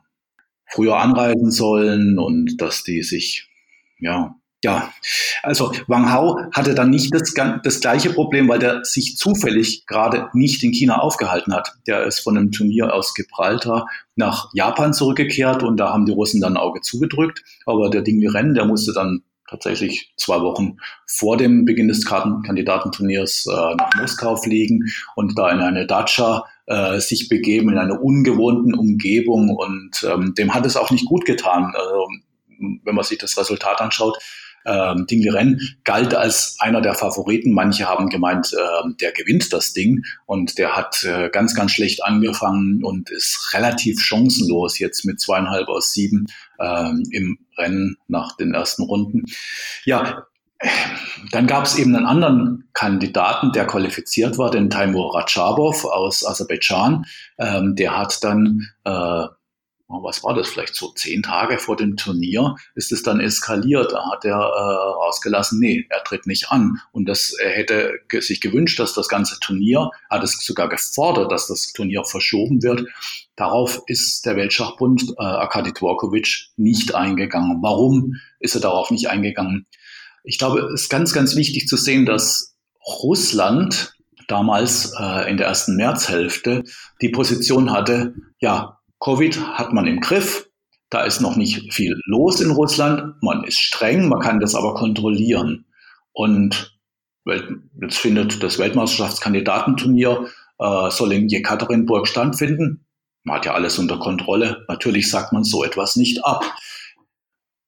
[0.67, 3.49] früher anreisen sollen und dass die sich
[3.99, 4.93] ja ja,
[5.43, 10.29] also Wang Hao hatte dann nicht das, das gleiche Problem, weil der sich zufällig gerade
[10.33, 11.75] nicht in China aufgehalten hat.
[11.87, 16.41] Der ist von einem Turnier aus Gibraltar nach Japan zurückgekehrt und da haben die Russen
[16.41, 17.45] dann ein Auge zugedrückt.
[17.67, 23.47] Aber der Ding Liren, der musste dann tatsächlich zwei Wochen vor dem Beginn des Kandidatenturniers
[23.47, 24.81] äh, nach Moskau fliegen
[25.15, 29.51] und da in eine Datscha äh, sich begeben, in einer ungewohnten Umgebung.
[29.51, 31.75] Und ähm, dem hat es auch nicht gut getan.
[31.77, 32.09] Also,
[32.59, 34.17] wenn man sich das Resultat anschaut,
[34.65, 37.53] ähm, Ding Liren galt als einer der Favoriten.
[37.53, 42.03] Manche haben gemeint, äh, der gewinnt das Ding und der hat äh, ganz, ganz schlecht
[42.05, 46.27] angefangen und ist relativ chancenlos jetzt mit zweieinhalb aus sieben
[46.59, 49.25] ähm, im Rennen nach den ersten Runden.
[49.85, 50.27] Ja,
[51.31, 57.05] dann gab es eben einen anderen Kandidaten, der qualifiziert war, den Taimur Ratschabov aus Aserbaidschan.
[57.39, 59.27] Ähm, der hat dann äh,
[59.89, 63.93] was war das, vielleicht so zehn Tage vor dem Turnier, ist es dann eskaliert.
[63.93, 66.79] Da hat er äh, rausgelassen, nee, er tritt nicht an.
[66.93, 71.47] Und das, er hätte sich gewünscht, dass das ganze Turnier, hat es sogar gefordert, dass
[71.47, 72.87] das Turnier verschoben wird.
[73.37, 77.63] Darauf ist der Weltschachbund äh, Arkadi Dvorkovic nicht eingegangen.
[77.63, 79.67] Warum ist er darauf nicht eingegangen?
[80.23, 82.57] Ich glaube, es ist ganz, ganz wichtig zu sehen, dass
[83.03, 83.95] Russland
[84.29, 86.65] damals äh, in der ersten Märzhälfte
[87.03, 90.49] die Position hatte, ja, Covid hat man im Griff.
[90.91, 93.23] Da ist noch nicht viel los in Russland.
[93.23, 95.67] Man ist streng, man kann das aber kontrollieren.
[96.13, 96.79] Und
[97.27, 102.87] jetzt findet das Weltmeisterschaftskandidatenturnier äh, soll in Jekaterinburg stattfinden.
[103.25, 104.65] Man hat ja alles unter Kontrolle.
[104.69, 106.45] Natürlich sagt man so etwas nicht ab.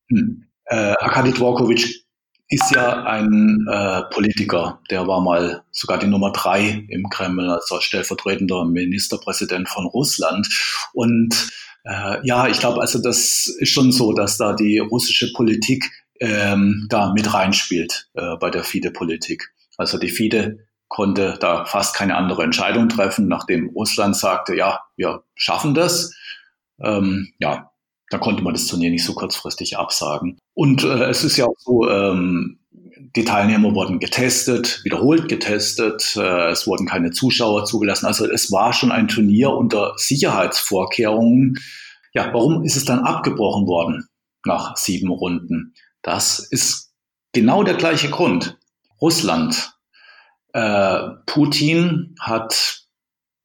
[0.09, 0.45] Hm.
[0.67, 2.06] Äh, Arkadi Dvorkovic
[2.49, 7.73] ist ja ein äh, Politiker, der war mal sogar die Nummer drei im Kreml als
[7.81, 10.47] stellvertretender Ministerpräsident von Russland.
[10.93, 11.49] Und
[11.85, 16.87] äh, ja, ich glaube, also das ist schon so, dass da die russische Politik ähm,
[16.89, 19.53] da mit reinspielt äh, bei der FIDE-Politik.
[19.77, 25.25] Also die FIDE konnte da fast keine andere Entscheidung treffen, nachdem Russland sagte, ja, wir
[25.35, 26.15] schaffen das.
[26.81, 27.73] Ähm, ja,
[28.11, 30.39] da konnte man das Turnier nicht so kurzfristig absagen.
[30.55, 32.61] Und äh, es ist ja auch so, ähm,
[33.17, 38.07] die Teilnehmer wurden getestet, wiederholt getestet, äh, es wurden keine Zuschauer zugelassen.
[38.07, 41.59] Also es war schon ein Turnier unter Sicherheitsvorkehrungen.
[42.13, 44.07] Ja, warum ist es dann abgebrochen worden
[44.45, 45.75] nach sieben Runden?
[46.03, 46.93] Das ist
[47.33, 48.59] genau der gleiche Grund.
[49.01, 49.73] Russland.
[50.53, 52.85] Äh, Putin hat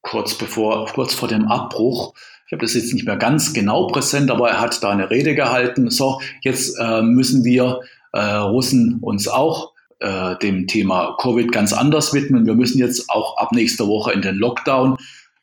[0.01, 2.13] kurz bevor, kurz vor dem Abbruch
[2.51, 5.35] ich habe das jetzt nicht mehr ganz genau präsent, aber er hat da eine Rede
[5.35, 5.89] gehalten.
[5.89, 7.79] So, jetzt äh, müssen wir
[8.11, 12.45] äh, Russen uns auch äh, dem Thema Covid ganz anders widmen.
[12.45, 14.97] Wir müssen jetzt auch ab nächster Woche in den Lockdown.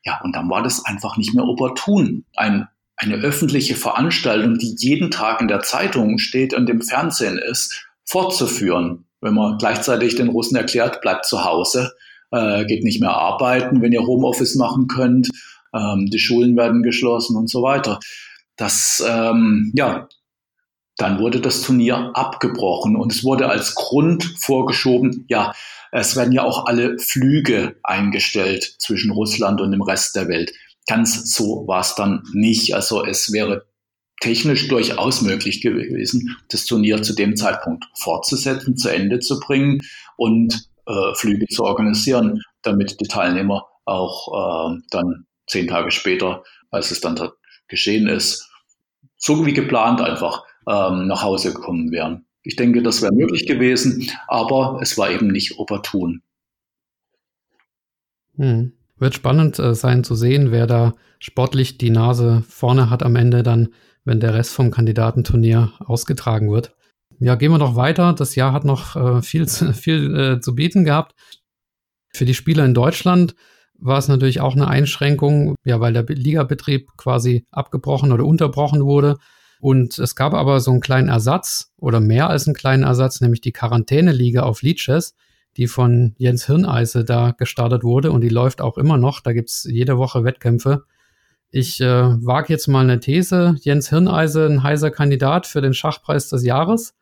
[0.05, 2.25] Ja, und dann war das einfach nicht mehr opportun.
[2.35, 7.87] Ein, eine öffentliche Veranstaltung, die jeden Tag in der Zeitung steht und im Fernsehen ist,
[8.05, 9.05] fortzuführen.
[9.19, 11.91] Wenn man gleichzeitig den Russen erklärt, bleibt zu Hause,
[12.29, 15.31] äh, geht nicht mehr arbeiten, wenn ihr Homeoffice machen könnt
[15.73, 17.99] ähm, die Schulen werden geschlossen und so weiter.
[18.55, 20.07] Das, ähm, ja,
[20.97, 25.53] dann wurde das Turnier abgebrochen und es wurde als Grund vorgeschoben, ja,
[25.91, 30.51] es werden ja auch alle Flüge eingestellt zwischen Russland und dem Rest der Welt.
[30.87, 32.75] Ganz so war es dann nicht.
[32.75, 33.65] Also es wäre
[34.21, 39.81] technisch durchaus möglich gewesen, das Turnier zu dem Zeitpunkt fortzusetzen, zu Ende zu bringen
[40.17, 46.91] und äh, Flüge zu organisieren, damit die Teilnehmer auch äh, dann zehn Tage später, als
[46.91, 47.19] es dann
[47.67, 48.49] geschehen ist,
[49.17, 52.25] so wie geplant einfach ähm, nach Hause gekommen wären.
[52.43, 56.21] Ich denke, das wäre möglich gewesen, aber es war eben nicht opportun.
[58.37, 58.73] Hm.
[58.97, 63.43] Wird spannend äh, sein zu sehen, wer da sportlich die Nase vorne hat am Ende
[63.43, 63.69] dann,
[64.03, 66.73] wenn der Rest vom Kandidatenturnier ausgetragen wird.
[67.19, 68.13] Ja, gehen wir noch weiter.
[68.13, 71.15] Das Jahr hat noch äh, viel, viel äh, zu bieten gehabt.
[72.13, 73.35] Für die Spieler in Deutschland
[73.81, 79.17] war es natürlich auch eine Einschränkung, ja, weil der Ligabetrieb quasi abgebrochen oder unterbrochen wurde.
[79.61, 83.41] Und es gab aber so einen kleinen Ersatz oder mehr als einen kleinen Ersatz, nämlich
[83.41, 85.15] die Quarantäneliga auf Leeches.
[85.57, 89.19] die von Jens Hirneise da gestartet wurde und die läuft auch immer noch.
[89.19, 90.83] Da gibt's jede Woche Wettkämpfe.
[91.51, 93.55] Ich äh, wage jetzt mal eine These.
[93.61, 96.93] Jens Hirneise, ein heißer Kandidat für den Schachpreis des Jahres,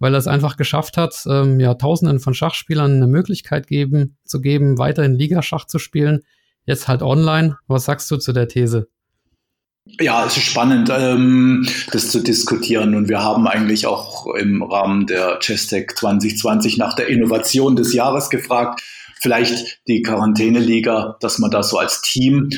[0.00, 4.40] weil er es einfach geschafft hat, ähm, ja, Tausenden von Schachspielern eine Möglichkeit geben, zu
[4.40, 6.22] geben, weiterhin Ligaschach zu spielen.
[6.64, 7.58] Jetzt halt online.
[7.68, 8.88] Was sagst du zu der These?
[9.98, 12.94] Ja, es ist spannend, ähm, das zu diskutieren.
[12.94, 18.30] Und wir haben eigentlich auch im Rahmen der Chestec 2020 nach der Innovation des Jahres
[18.30, 18.82] gefragt.
[19.20, 22.48] Vielleicht die Quarantäneliga, dass man da so als Team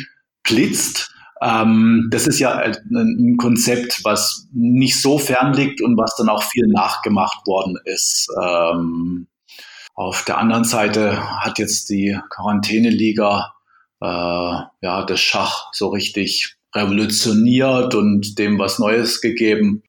[0.42, 1.11] blitzt.
[1.42, 6.42] Ähm, das ist ja ein Konzept, was nicht so fern liegt und was dann auch
[6.42, 8.28] viel nachgemacht worden ist.
[8.40, 9.26] Ähm,
[9.94, 13.52] auf der anderen Seite hat jetzt die Quarantäneliga
[14.00, 19.82] äh, ja das Schach so richtig revolutioniert und dem was Neues gegeben.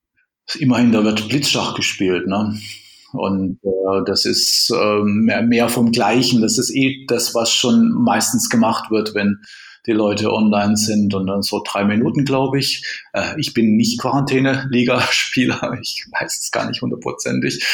[0.55, 2.57] Immerhin, da wird Blitzschach gespielt, ne?
[3.13, 6.41] Und äh, das ist äh, mehr, mehr vom Gleichen.
[6.41, 9.39] Das ist eh das, was schon meistens gemacht wird, wenn
[9.85, 12.85] die Leute online sind und dann so drei Minuten, glaube ich.
[13.13, 17.65] Äh, ich bin nicht Quarantäne-Liga-Spieler, ich weiß es gar nicht hundertprozentig.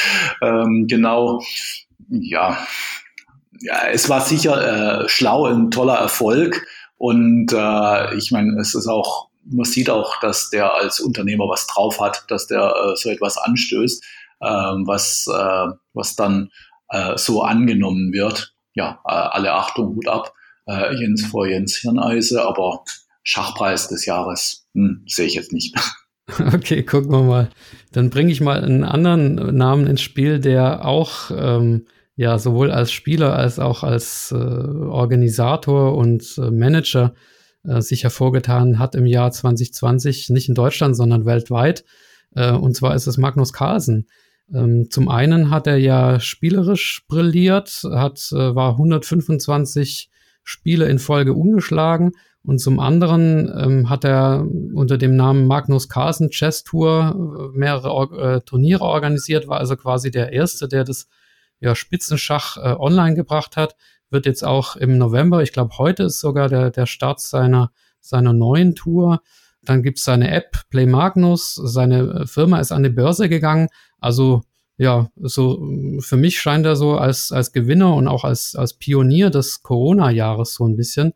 [0.41, 1.41] Ähm, genau,
[2.09, 2.57] ja.
[3.59, 6.65] ja, es war sicher äh, schlau, ein toller Erfolg.
[6.97, 11.67] Und äh, ich meine, es ist auch, man sieht auch, dass der als Unternehmer was
[11.67, 14.03] drauf hat, dass der äh, so etwas anstößt,
[14.41, 16.49] äh, was, äh, was dann
[16.89, 18.53] äh, so angenommen wird.
[18.73, 20.33] Ja, äh, alle Achtung, Hut ab,
[20.69, 22.83] äh, Jens vor Jens Hirneise, aber
[23.23, 25.75] Schachpreis des Jahres hm, sehe ich jetzt nicht.
[26.53, 27.49] Okay, gucken wir mal.
[27.91, 32.91] Dann bringe ich mal einen anderen Namen ins Spiel, der auch ähm, ja sowohl als
[32.91, 37.15] Spieler als auch als äh, Organisator und äh, Manager
[37.63, 41.83] äh, sich hervorgetan hat im Jahr 2020, nicht in Deutschland, sondern weltweit.
[42.35, 44.07] Äh, und zwar ist es Magnus Carlsen.
[44.53, 50.09] Ähm, zum einen hat er ja spielerisch brilliert, hat, äh, war 125
[50.49, 56.31] Spiele in Folge ungeschlagen und zum anderen ähm, hat er unter dem Namen Magnus Carlsen
[56.31, 61.07] Chess Tour äh, mehrere äh, Turniere organisiert, war also quasi der erste, der das
[61.59, 63.75] ja, Spitzenschach äh, online gebracht hat,
[64.09, 68.33] wird jetzt auch im November, ich glaube heute ist sogar der, der Start seiner, seiner
[68.33, 69.21] neuen Tour.
[69.61, 73.67] Dann gibt's seine App Play Magnus, seine äh, Firma ist an die Börse gegangen.
[73.99, 74.41] Also
[74.79, 75.61] ja, so
[75.99, 80.53] für mich scheint er so als, als Gewinner und auch als, als Pionier des Corona-Jahres
[80.53, 81.13] so ein bisschen.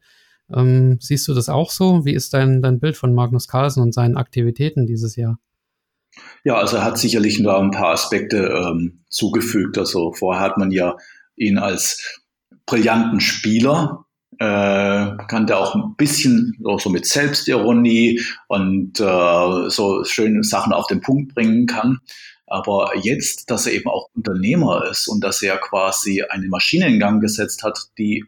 [0.53, 2.03] Ähm, siehst du das auch so?
[2.03, 5.39] Wie ist dein, dein Bild von Magnus Carlsen und seinen Aktivitäten dieses Jahr?
[6.43, 9.77] Ja, also er hat sicherlich da ein paar Aspekte ähm, zugefügt.
[9.77, 10.97] Also vorher hat man ja
[11.37, 12.21] ihn als
[12.65, 14.05] brillanten Spieler
[14.39, 20.87] äh, kannte auch ein bisschen auch so mit Selbstironie und äh, so schöne Sachen auf
[20.87, 21.99] den Punkt bringen kann.
[22.53, 26.99] Aber jetzt, dass er eben auch Unternehmer ist und dass er quasi eine Maschine in
[26.99, 28.25] Gang gesetzt hat, die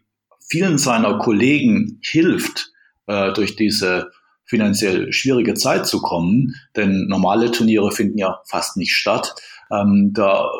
[0.48, 2.72] vielen seiner Kollegen hilft,
[3.06, 4.10] äh, durch diese
[4.44, 9.32] finanziell schwierige Zeit zu kommen, denn normale Turniere finden ja fast nicht statt.
[9.70, 10.50] Ähm, da,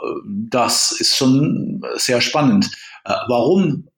[0.49, 2.71] das ist schon sehr spannend.
[3.05, 3.89] Äh, warum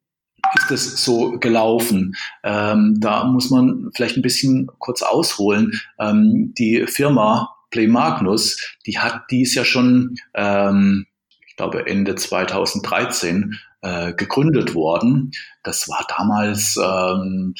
[0.70, 2.16] ist es so gelaufen?
[2.42, 5.78] Ähm, da muss man vielleicht ein bisschen kurz ausholen.
[6.00, 11.06] Ähm, die Firma Play Magnus, die hat dies ja schon, ähm,
[11.46, 15.32] ich glaube Ende 2013 äh, gegründet worden.
[15.62, 17.54] Das war damals ähm,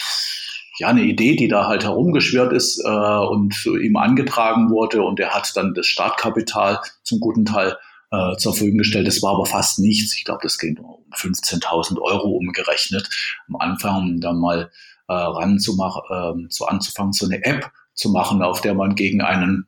[0.79, 5.31] ja eine Idee, die da halt herumgeschwirrt ist äh, und ihm angetragen wurde und er
[5.31, 7.77] hat dann das Startkapital zum guten Teil
[8.11, 9.07] äh, zur Verfügung gestellt.
[9.07, 10.17] Das war aber fast nichts.
[10.17, 13.09] Ich glaube, das ging um 15.000 Euro umgerechnet
[13.49, 14.71] am Anfang, um dann mal
[15.09, 19.68] äh, ranzumachen, äh, so anzufangen, so eine App zu machen, auf der man gegen einen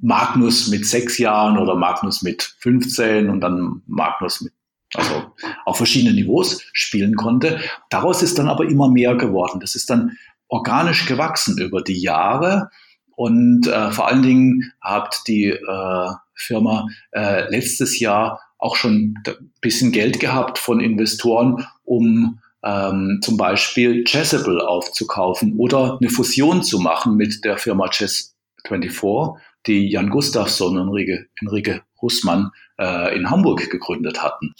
[0.00, 4.52] Magnus mit sechs Jahren oder Magnus mit 15 und dann Magnus mit
[4.94, 5.22] also
[5.66, 7.60] auf verschiedenen Niveaus spielen konnte.
[7.90, 9.60] Daraus ist dann aber immer mehr geworden.
[9.60, 10.16] Das ist dann
[10.48, 12.70] organisch gewachsen über die Jahre.
[13.14, 19.52] Und äh, vor allen Dingen hat die äh, Firma äh, letztes Jahr auch schon ein
[19.60, 26.78] bisschen Geld gehabt von Investoren, um ähm, zum Beispiel Chessable aufzukaufen oder eine Fusion zu
[26.78, 33.70] machen mit der Firma Chess24, die Jan Gustafsson und Enrique, Enrique Hussmann äh, in Hamburg
[33.70, 34.54] gegründet hatten.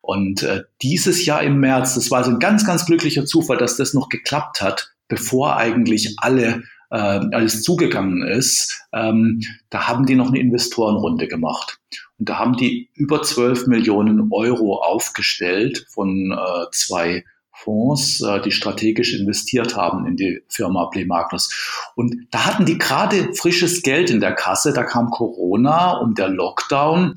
[0.00, 3.76] Und äh, dieses Jahr im März, das war so ein ganz, ganz glücklicher Zufall, dass
[3.76, 8.82] das noch geklappt hat, bevor eigentlich alle äh, alles zugegangen ist.
[8.92, 11.78] Ähm, da haben die noch eine Investorenrunde gemacht.
[12.18, 17.24] Und da haben die über 12 Millionen Euro aufgestellt von äh, zwei
[17.62, 21.50] Fonds, äh, die strategisch investiert haben in die Firma Play Magnus.
[21.94, 24.72] Und da hatten die gerade frisches Geld in der Kasse.
[24.72, 27.14] Da kam Corona und der Lockdown.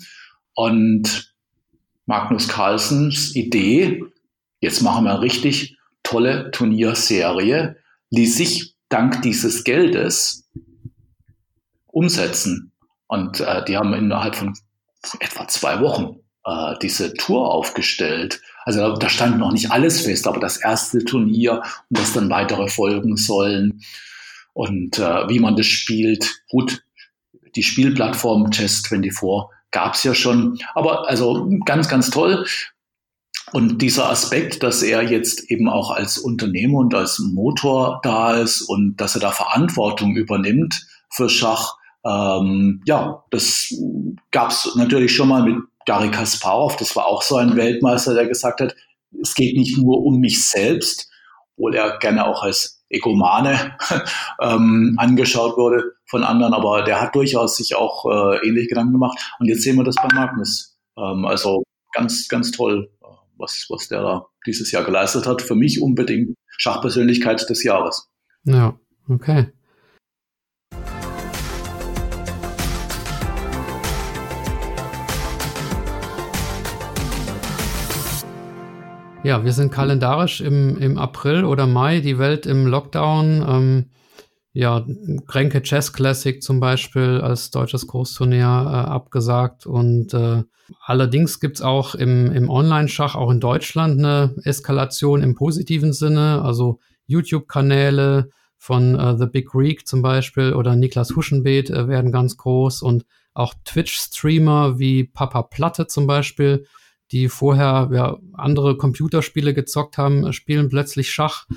[0.54, 1.34] Und
[2.06, 4.04] Magnus Carlsens Idee,
[4.60, 7.78] jetzt machen wir eine richtig tolle Turnierserie,
[8.12, 10.48] ließ sich dank dieses Geldes
[11.88, 12.72] umsetzen.
[13.08, 14.54] Und äh, die haben innerhalb von
[15.20, 18.42] etwa zwei Wochen äh, diese Tour aufgestellt.
[18.64, 22.68] Also da stand noch nicht alles fest, aber das erste Turnier und das dann weitere
[22.68, 23.82] folgen sollen
[24.54, 26.42] und äh, wie man das spielt.
[26.50, 26.84] Gut,
[27.56, 32.46] die Spielplattform Chess24 gab es ja schon, aber also ganz, ganz toll.
[33.52, 38.62] Und dieser Aspekt, dass er jetzt eben auch als Unternehmer und als Motor da ist
[38.62, 43.74] und dass er da Verantwortung übernimmt für Schach, ähm, ja, das
[44.32, 46.76] gab es natürlich schon mal mit Gary Kasparov.
[46.78, 48.76] Das war auch so ein Weltmeister, der gesagt hat,
[49.22, 51.10] es geht nicht nur um mich selbst,
[51.56, 53.78] obwohl er gerne auch als Egomane
[54.42, 59.18] ähm, angeschaut wurde von anderen, aber der hat durchaus sich auch äh, ähnlich Gedanken gemacht.
[59.40, 60.78] Und jetzt sehen wir das bei Magnus.
[60.98, 63.06] Ähm, also ganz, ganz toll, äh,
[63.38, 65.42] was, was der da dieses Jahr geleistet hat.
[65.42, 68.08] Für mich unbedingt Schachpersönlichkeit des Jahres.
[68.44, 68.78] Ja,
[69.10, 69.52] okay.
[79.26, 83.44] Ja, wir sind kalendarisch im, im April oder Mai, die Welt im Lockdown.
[83.48, 83.86] Ähm,
[84.54, 84.86] ja,
[85.26, 89.66] Kränke Chess Classic zum Beispiel als deutsches Großturnier äh, abgesagt.
[89.66, 90.44] Und äh,
[90.80, 96.44] allerdings gibt's auch im, im Online-Schach, auch in Deutschland, eine Eskalation im positiven Sinne.
[96.44, 102.38] Also YouTube-Kanäle von äh, The Big Greek zum Beispiel oder Niklas Huschenbeet äh, werden ganz
[102.38, 106.68] groß und auch Twitch-Streamer wie Papa Platte zum Beispiel
[107.12, 111.48] die vorher ja, andere Computerspiele gezockt haben, spielen plötzlich Schach.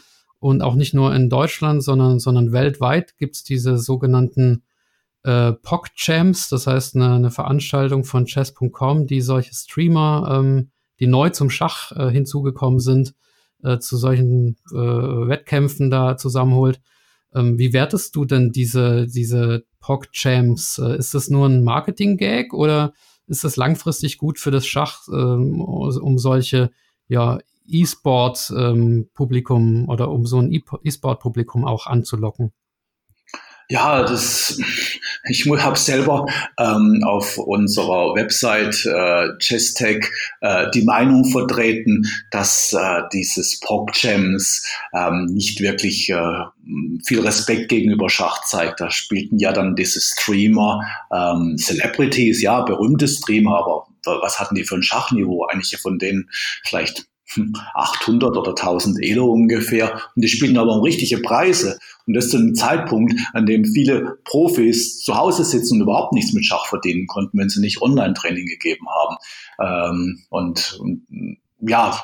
[0.40, 4.62] Und auch nicht nur in Deutschland, sondern, sondern weltweit gibt's diese sogenannten
[5.24, 11.30] äh, POC-Champs, das heißt eine, eine Veranstaltung von chess.com, die solche Streamer, ähm, die neu
[11.30, 13.14] zum Schach äh, hinzugekommen sind,
[13.62, 16.80] äh, zu solchen äh, Wettkämpfen da zusammenholt.
[17.34, 20.78] Ähm, wie wertest du denn diese, diese POC-Champs?
[20.78, 22.92] Äh, ist das nur ein Marketing-Gag oder
[23.28, 26.70] ist das langfristig gut für das Schach, ähm, um solche
[27.08, 32.52] ja, E-Sport-Publikum ähm, oder um so ein E-Sport-Publikum auch anzulocken?
[33.70, 34.58] Ja, das,
[35.28, 36.24] ich habe selber
[36.58, 40.06] ähm, auf unserer Website äh, Chesstech
[40.40, 46.44] äh, die Meinung vertreten, dass äh, dieses PogChamps ähm, nicht wirklich äh,
[47.04, 48.80] viel Respekt gegenüber Schach zeigt.
[48.80, 50.80] Da spielten ja dann diese Streamer,
[51.12, 53.86] ähm, Celebrities, ja, berühmte Streamer, aber
[54.22, 55.44] was hatten die für ein Schachniveau?
[55.44, 56.30] Eigentlich von denen
[56.64, 57.06] vielleicht
[57.74, 60.00] 800 oder 1000 Elo ungefähr.
[60.14, 61.78] Und die spielen aber um richtige Preise.
[62.06, 66.32] Und das zu einem Zeitpunkt, an dem viele Profis zu Hause sitzen und überhaupt nichts
[66.32, 69.16] mit Schach verdienen konnten, wenn sie nicht Online-Training gegeben haben.
[69.60, 71.06] Ähm, und, und,
[71.60, 72.02] ja,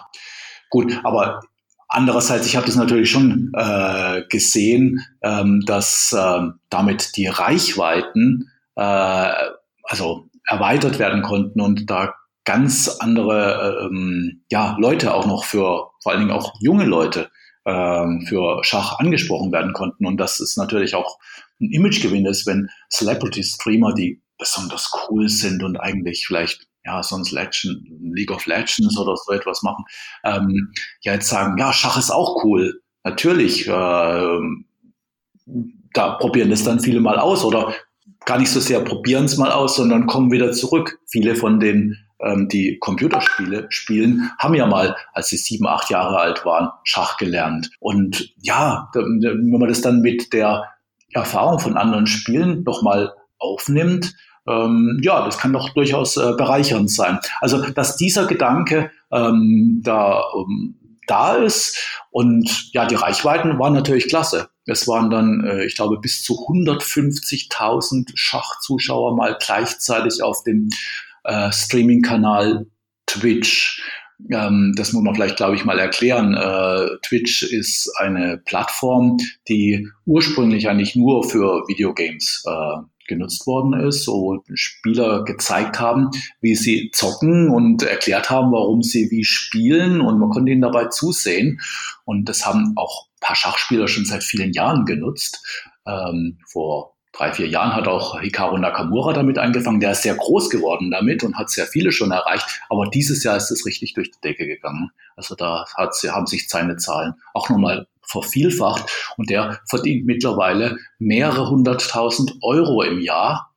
[0.71, 1.41] gut, aber
[1.89, 9.33] andererseits, ich habe das natürlich schon äh, gesehen, ähm, dass äh, damit die Reichweiten äh,
[9.85, 16.13] also erweitert werden konnten und da ganz andere ähm, ja, Leute auch noch für, vor
[16.13, 17.31] allen Dingen auch junge Leute
[17.65, 20.07] ähm, für Schach angesprochen werden konnten.
[20.07, 21.19] Und das ist natürlich auch
[21.61, 27.83] ein Imagegewinn ist, wenn Celebrity-Streamer, die besonders cool sind und eigentlich vielleicht ja, sonst Legend,
[28.15, 29.85] League of Legends oder so etwas machen,
[30.25, 32.83] ähm, ja jetzt sagen, ja, Schach ist auch cool.
[33.05, 34.39] Natürlich, äh,
[35.95, 37.73] da probieren das dann viele mal aus oder
[38.27, 40.99] gar nicht so sehr probieren es mal aus, sondern kommen wieder zurück.
[41.07, 46.19] Viele von den ähm, die Computerspiele spielen, haben ja mal, als sie sieben, acht Jahre
[46.19, 47.71] alt waren, Schach gelernt.
[47.81, 50.65] Und ja, wenn man das dann mit der
[51.13, 54.15] Erfahrung von anderen Spielen nochmal aufnimmt,
[54.47, 57.19] ähm, ja, das kann doch durchaus äh, bereichernd sein.
[57.41, 64.09] Also, dass dieser Gedanke ähm, da, ähm, da ist und ja, die Reichweiten waren natürlich
[64.09, 64.51] klasse.
[64.67, 70.69] Es waren dann, äh, ich glaube, bis zu 150.000 Schachzuschauer mal gleichzeitig auf dem
[71.25, 72.67] äh, Streaming-Kanal
[73.07, 73.83] Twitch.
[74.31, 76.35] Ähm, das muss man vielleicht, glaube ich, mal erklären.
[76.35, 84.07] Äh, Twitch ist eine Plattform, die ursprünglich eigentlich nur für Videogames äh, genutzt worden ist,
[84.09, 86.11] wo Spieler gezeigt haben,
[86.41, 90.87] wie sie zocken und erklärt haben, warum sie wie spielen und man konnte ihnen dabei
[90.87, 91.61] zusehen.
[92.05, 95.45] Und das haben auch ein paar Schachspieler schon seit vielen Jahren genutzt.
[95.87, 99.81] Ähm, vor drei, vier Jahren hat auch Hikaru Nakamura damit angefangen.
[99.81, 102.61] Der ist sehr groß geworden damit und hat sehr viele schon erreicht.
[102.69, 104.91] Aber dieses Jahr ist es richtig durch die Decke gegangen.
[105.17, 111.49] Also da hat, haben sich seine Zahlen auch nochmal vervielfacht und der verdient mittlerweile mehrere
[111.49, 113.51] hunderttausend Euro im Jahr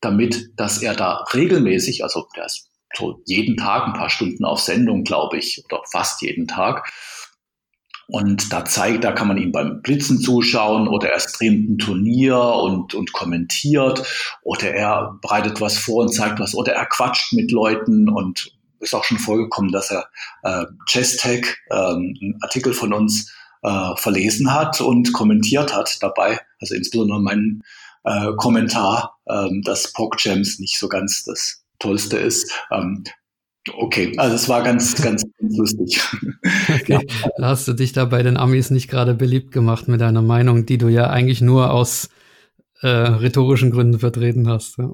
[0.00, 4.60] damit, dass er da regelmäßig, also der ist so jeden Tag ein paar Stunden auf
[4.60, 6.90] Sendung, glaube ich, oder fast jeden Tag.
[8.10, 12.38] Und da zeigt, da kann man ihm beim Blitzen zuschauen oder er streamt ein Turnier
[12.38, 14.02] und, und kommentiert
[14.42, 18.94] oder er bereitet was vor und zeigt was oder er quatscht mit Leuten und ist
[18.94, 20.08] auch schon vorgekommen, dass er
[20.42, 23.32] äh, Chess-Tech, ähm, einen Artikel von uns
[23.62, 26.40] äh, verlesen hat und kommentiert hat dabei.
[26.60, 27.62] Also insbesondere mein
[28.04, 32.50] äh, Kommentar, ähm, dass PogChamps nicht so ganz das Tollste ist.
[32.70, 33.04] Ähm,
[33.76, 36.00] okay, also es war ganz, ganz, ganz lustig.
[36.68, 37.06] Okay.
[37.08, 37.30] Ja.
[37.40, 40.78] Hast du dich da bei den Amis nicht gerade beliebt gemacht mit deiner Meinung, die
[40.78, 42.08] du ja eigentlich nur aus
[42.82, 44.78] äh, rhetorischen Gründen vertreten hast?
[44.78, 44.90] Ja.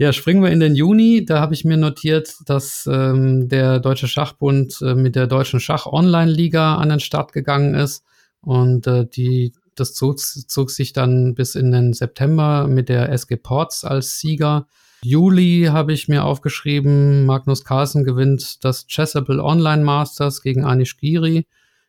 [0.00, 1.26] Ja, springen wir in den Juni.
[1.26, 6.76] Da habe ich mir notiert, dass ähm, der Deutsche Schachbund äh, mit der Deutschen Schach-Online-Liga
[6.76, 8.02] an den Start gegangen ist.
[8.42, 13.36] Und äh, die, das zog, zog sich dann bis in den September mit der SG
[13.36, 14.66] Ports als Sieger.
[15.02, 21.46] Juli habe ich mir aufgeschrieben, Magnus Carlsen gewinnt das Chessable Online Masters gegen Anish Giri.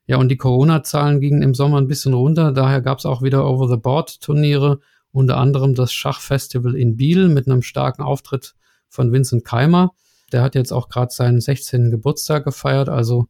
[0.08, 3.46] Ja, und die Corona-Zahlen gingen im Sommer ein bisschen runter, daher gab es auch wieder
[3.46, 4.80] Over-the-Board-Turniere
[5.12, 8.56] unter anderem das Schachfestival in Biel mit einem starken Auftritt
[8.88, 9.92] von Vincent Keimer.
[10.32, 11.92] Der hat jetzt auch gerade seinen 16.
[11.92, 13.28] Geburtstag gefeiert, also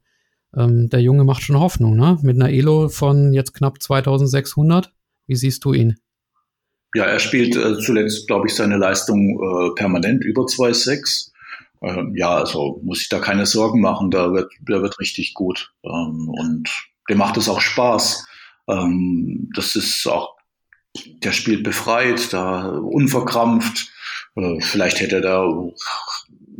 [0.56, 2.18] ähm, der Junge macht schon Hoffnung, ne?
[2.22, 4.92] Mit einer Elo von jetzt knapp 2600.
[5.26, 5.96] Wie siehst du ihn?
[6.94, 11.30] Ja, er spielt äh, zuletzt, glaube ich, seine Leistung äh, permanent über 2,6.
[11.82, 14.10] Ähm, ja, also muss ich da keine Sorgen machen.
[14.10, 15.72] Der wird, der wird richtig gut.
[15.84, 16.68] Ähm, und
[17.08, 18.26] dem macht es auch Spaß.
[18.68, 20.36] Ähm, das ist auch
[20.94, 23.90] der spielt befreit, da unverkrampft.
[24.36, 25.48] Äh, vielleicht hätte er da,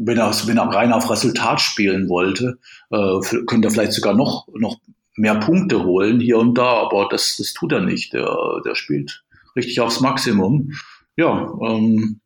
[0.05, 2.59] wenn er, wenn er rein auf Resultat spielen wollte,
[2.91, 4.79] äh, könnte er vielleicht sogar noch, noch
[5.17, 8.13] mehr Punkte holen hier und da, aber das, das tut er nicht.
[8.13, 9.25] Der, der spielt
[9.57, 10.73] richtig aufs Maximum.
[11.17, 12.21] Ja, ähm,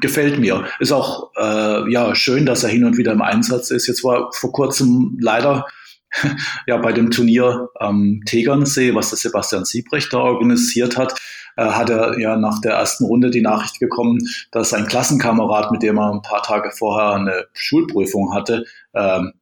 [0.00, 0.64] gefällt mir.
[0.78, 3.86] Ist auch äh, ja schön, dass er hin und wieder im Einsatz ist.
[3.86, 5.66] Jetzt war vor kurzem leider
[6.66, 11.20] ja, bei dem Turnier am Tegernsee, was der Sebastian Siebrecht da organisiert hat,
[11.56, 14.18] äh, hat er ja nach der ersten Runde die Nachricht bekommen,
[14.50, 19.32] dass ein Klassenkamerad, mit dem er ein paar Tage vorher eine Schulprüfung hatte, ähm,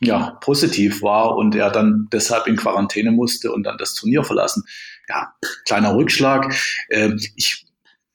[0.00, 4.64] ja, positiv war und er dann deshalb in Quarantäne musste und dann das Turnier verlassen.
[5.08, 5.32] Ja,
[5.66, 6.54] kleiner Rückschlag.
[6.88, 7.66] Äh, ich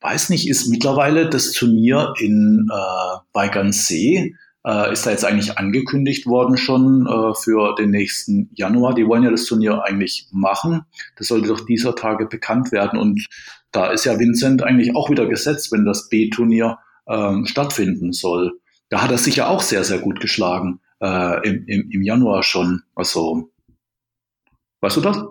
[0.01, 4.35] weiß nicht, ist mittlerweile das Turnier in äh, Weigernsee
[4.65, 8.93] äh, ist da jetzt eigentlich angekündigt worden schon äh, für den nächsten Januar.
[8.93, 10.85] Die wollen ja das Turnier eigentlich machen.
[11.17, 12.99] Das sollte doch dieser Tage bekannt werden.
[12.99, 13.27] Und
[13.71, 18.59] da ist ja Vincent eigentlich auch wieder gesetzt, wenn das B-Turnier ähm, stattfinden soll.
[18.89, 22.43] Da hat er sich ja auch sehr, sehr gut geschlagen äh, im, im, im Januar
[22.43, 22.83] schon.
[22.95, 23.51] Also,
[24.81, 25.23] weißt du das?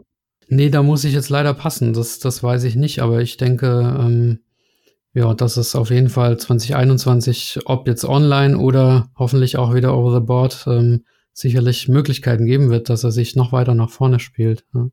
[0.48, 1.94] Nee, da muss ich jetzt leider passen.
[1.94, 4.40] Das, das weiß ich nicht, aber ich denke, ähm,
[5.14, 10.14] ja, dass es auf jeden Fall 2021, ob jetzt online oder hoffentlich auch wieder over
[10.14, 14.64] the board, ähm, sicherlich Möglichkeiten geben wird, dass er sich noch weiter nach vorne spielt.
[14.74, 14.88] Ja.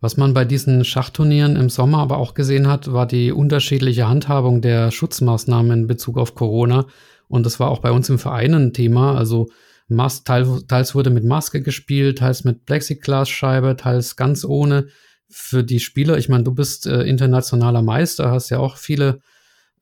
[0.00, 4.62] Was man bei diesen Schachturnieren im Sommer aber auch gesehen hat, war die unterschiedliche Handhabung
[4.62, 6.86] der Schutzmaßnahmen in Bezug auf Corona.
[7.28, 9.14] Und das war auch bei uns im Verein ein Thema.
[9.16, 9.48] Also
[9.88, 14.86] Mas teils wurde mit Maske gespielt, teils mit Plexiglasscheibe, teils ganz ohne
[15.30, 19.20] für die Spieler, ich meine, du bist äh, internationaler Meister, hast ja auch viele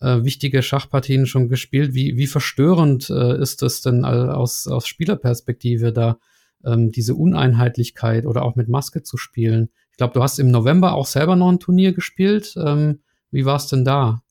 [0.01, 1.95] äh, wichtige Schachpartien schon gespielt.
[1.95, 6.19] Wie, wie verstörend äh, ist es denn aus, aus Spielerperspektive da,
[6.65, 9.71] ähm, diese Uneinheitlichkeit oder auch mit Maske zu spielen?
[9.91, 12.55] Ich glaube, du hast im November auch selber noch ein Turnier gespielt.
[12.57, 14.23] Ähm, wie war es denn da?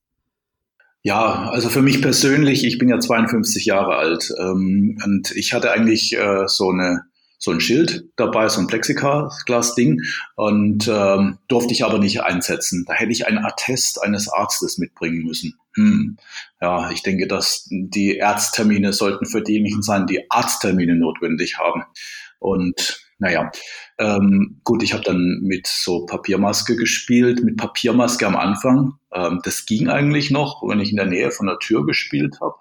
[1.03, 5.71] Ja, also für mich persönlich, ich bin ja 52 Jahre alt ähm, und ich hatte
[5.71, 7.01] eigentlich äh, so eine
[7.37, 10.01] so ein Schild dabei, so ein Plexiglas-Ding
[10.35, 12.85] und ähm, durfte ich aber nicht einsetzen.
[12.87, 15.55] Da hätte ich einen Attest eines Arztes mitbringen müssen.
[15.75, 16.17] Hm.
[16.59, 21.83] Ja, ich denke, dass die Ärzttermine sollten für diejenigen sein, die Arzttermine notwendig haben.
[22.39, 23.51] Und naja,
[23.97, 28.93] ähm, gut, ich habe dann mit so Papiermaske gespielt, mit Papiermaske am Anfang.
[29.11, 32.55] Ähm, das ging eigentlich noch, wenn ich in der Nähe von der Tür gespielt habe.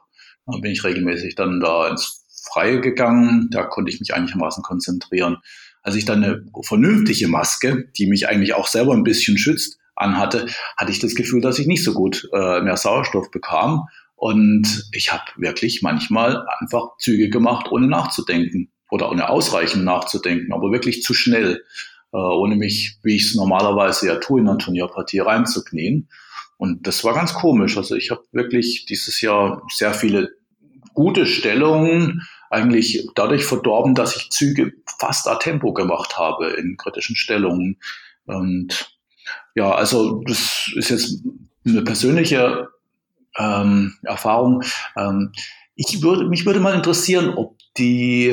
[0.47, 3.49] Dann bin ich regelmäßig dann da ins Freie gegangen.
[3.51, 5.39] Da konnte ich mich einigermaßen konzentrieren.
[5.83, 10.47] Als ich dann eine vernünftige Maske, die mich eigentlich auch selber ein bisschen schützt, anhatte,
[10.77, 13.87] hatte ich das Gefühl, dass ich nicht so gut äh, mehr Sauerstoff bekam.
[14.15, 20.71] Und ich habe wirklich manchmal einfach Züge gemacht, ohne nachzudenken oder ohne ausreichend nachzudenken, aber
[20.73, 21.65] wirklich zu schnell,
[22.13, 26.09] äh, ohne mich, wie ich es normalerweise ja tue, in einer Turnierpartie reinzuknien.
[26.57, 27.77] Und das war ganz komisch.
[27.77, 30.31] Also ich habe wirklich dieses Jahr sehr viele
[30.95, 37.17] gute Stellungen eigentlich dadurch verdorben, dass ich Züge fast a Tempo gemacht habe in kritischen
[37.17, 37.79] Stellungen.
[38.27, 38.97] Und
[39.55, 41.25] ja, also das ist jetzt
[41.67, 42.69] eine persönliche
[43.39, 44.63] ähm, Erfahrung.
[44.97, 45.33] Ähm,
[45.75, 48.29] ich würde, mich würde mal interessieren, ob die,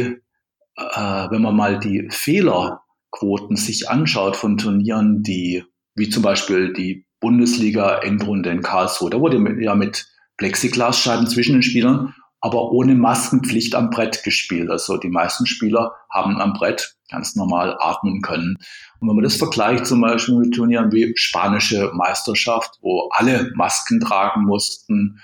[0.77, 5.63] äh, wenn man mal die Fehlerquoten sich anschaut von Turnieren, die,
[5.95, 10.07] wie zum Beispiel die Bundesliga-Endrunde in Karlsruhe, da wurde ja mit
[10.37, 14.69] Plexiglasscheiben zwischen den Spielern aber ohne Maskenpflicht am Brett gespielt.
[14.69, 18.57] Also die meisten Spieler haben am Brett ganz normal atmen können.
[18.99, 24.01] Und wenn man das vergleicht zum Beispiel mit Turnieren wie spanische Meisterschaft, wo alle Masken
[24.01, 25.21] tragen mussten,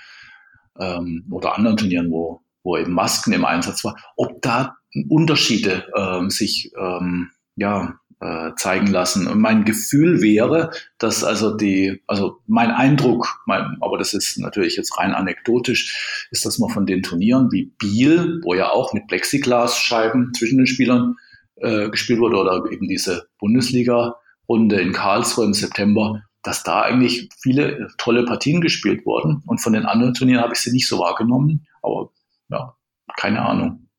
[0.78, 4.76] ähm, oder anderen Turnieren, wo, wo eben Masken im Einsatz war, ob da
[5.10, 9.26] Unterschiede ähm, sich ähm, ja, äh, zeigen lassen.
[9.26, 14.76] Und mein Gefühl wäre, dass also die, also mein Eindruck, mein, aber das ist natürlich
[14.76, 19.06] jetzt rein anekdotisch, ist, dass man von den Turnieren wie Biel, wo ja auch mit
[19.06, 21.16] Plexiglasscheiben zwischen den Spielern
[21.56, 27.88] äh, gespielt wurde, oder eben diese Bundesliga-Runde in Karlsruhe im September, dass da eigentlich viele
[27.98, 29.42] tolle Partien gespielt wurden.
[29.46, 31.66] Und von den anderen Turnieren habe ich sie nicht so wahrgenommen.
[31.82, 32.10] Aber
[32.48, 32.74] ja,
[33.16, 33.89] keine Ahnung.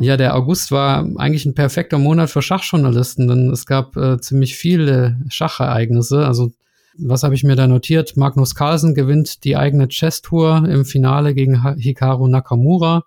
[0.00, 4.54] Ja, der August war eigentlich ein perfekter Monat für Schachjournalisten, denn es gab äh, ziemlich
[4.54, 6.24] viele Schachereignisse.
[6.24, 6.52] Also,
[6.96, 8.16] was habe ich mir da notiert?
[8.16, 13.04] Magnus Carlsen gewinnt die eigene Chess-Tour im Finale gegen Hikaru Nakamura.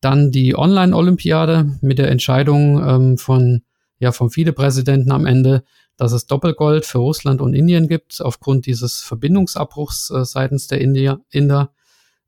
[0.00, 3.62] Dann die Online-Olympiade mit der Entscheidung ähm, von,
[3.98, 5.64] ja, vom Vizepräsidenten am Ende,
[5.96, 11.20] dass es Doppelgold für Russland und Indien gibt, aufgrund dieses Verbindungsabbruchs äh, seitens der Indier,
[11.30, 11.72] Inder.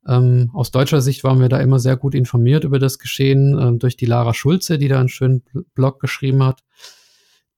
[0.07, 3.79] Ähm, aus deutscher Sicht waren wir da immer sehr gut informiert über das Geschehen ähm,
[3.79, 5.43] durch die Lara Schulze, die da einen schönen
[5.75, 6.61] Blog geschrieben hat.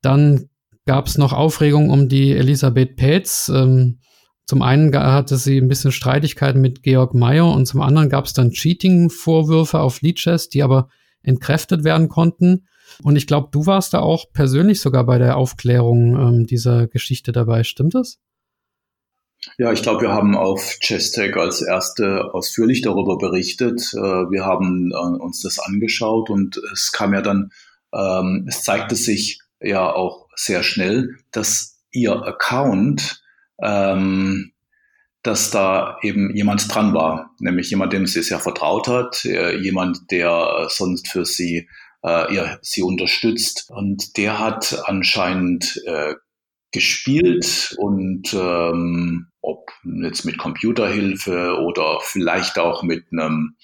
[0.01, 0.49] Dann
[0.85, 3.49] gab es noch Aufregung um die Elisabeth Petz.
[3.53, 3.99] Ähm,
[4.45, 8.33] zum einen hatte sie ein bisschen Streitigkeiten mit Georg Mayer und zum anderen gab es
[8.33, 10.89] dann Cheating-Vorwürfe auf Leadchess, die aber
[11.23, 12.67] entkräftet werden konnten.
[13.01, 17.31] Und ich glaube, du warst da auch persönlich sogar bei der Aufklärung ähm, dieser Geschichte
[17.31, 17.63] dabei.
[17.63, 18.19] Stimmt das?
[19.57, 23.81] Ja, ich glaube, wir haben auf Chestech als erste ausführlich darüber berichtet.
[23.93, 27.51] Äh, wir haben äh, uns das angeschaut und es kam ja dann,
[27.93, 33.23] ähm, es zeigte sich ja auch sehr schnell, dass ihr Account,
[33.61, 34.51] ähm,
[35.23, 40.11] dass da eben jemand dran war, nämlich jemand, dem sie sehr vertraut hat, äh, jemand,
[40.11, 41.69] der sonst für sie
[42.07, 43.71] ihr, sie unterstützt.
[43.71, 45.81] Und der hat anscheinend
[46.71, 49.71] gespielt und ähm, ob
[50.01, 53.55] jetzt mit Computerhilfe oder vielleicht auch mit einem,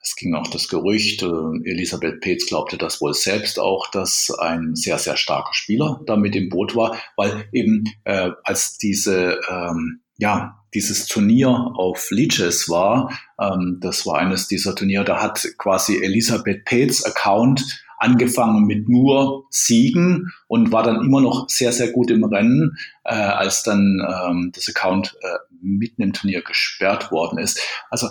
[0.00, 4.74] es ging auch das Gerücht, äh, Elisabeth Petz glaubte das wohl selbst auch, dass ein
[4.74, 10.03] sehr, sehr starker Spieler da mit im Boot war, weil eben äh, als diese, ähm,
[10.16, 16.02] ja, dieses Turnier auf Leeches war, ähm, das war eines dieser Turniere, da hat quasi
[16.02, 22.10] Elisabeth Petz Account angefangen mit nur Siegen und war dann immer noch sehr, sehr gut
[22.10, 27.60] im Rennen, äh, als dann ähm, das Account äh, mitten im Turnier gesperrt worden ist.
[27.90, 28.08] Also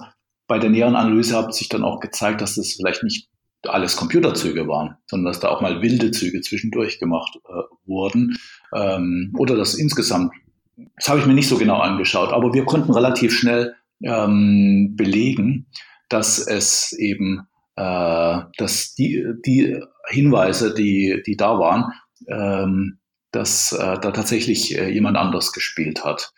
[0.47, 3.29] bei der näheren Analyse hat sich dann auch gezeigt, dass das vielleicht nicht
[3.65, 7.51] alles Computerzüge waren, sondern dass da auch mal wilde Züge zwischendurch gemacht äh,
[7.85, 8.37] wurden
[8.73, 10.33] ähm, oder dass insgesamt,
[10.95, 15.67] das habe ich mir nicht so genau angeschaut, aber wir konnten relativ schnell ähm, belegen,
[16.09, 21.91] dass es eben äh, dass die, die Hinweise, die, die da waren,
[22.27, 22.99] ähm,
[23.31, 26.33] dass äh, da tatsächlich äh, jemand anders gespielt hat.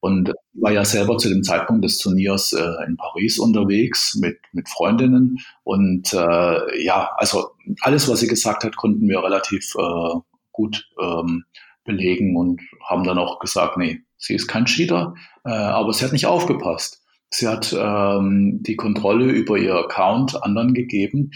[0.00, 4.68] Und war ja selber zu dem Zeitpunkt des Turniers äh, in Paris unterwegs mit, mit
[4.68, 5.38] Freundinnen.
[5.64, 10.20] Und äh, ja, also alles, was sie gesagt hat, konnten wir relativ äh,
[10.52, 11.44] gut ähm,
[11.86, 15.14] belegen und haben dann auch gesagt, nee, sie ist kein Cheater,
[15.44, 17.02] äh, aber sie hat nicht aufgepasst.
[17.30, 21.30] Sie hat ähm, die Kontrolle über ihr Account anderen gegeben.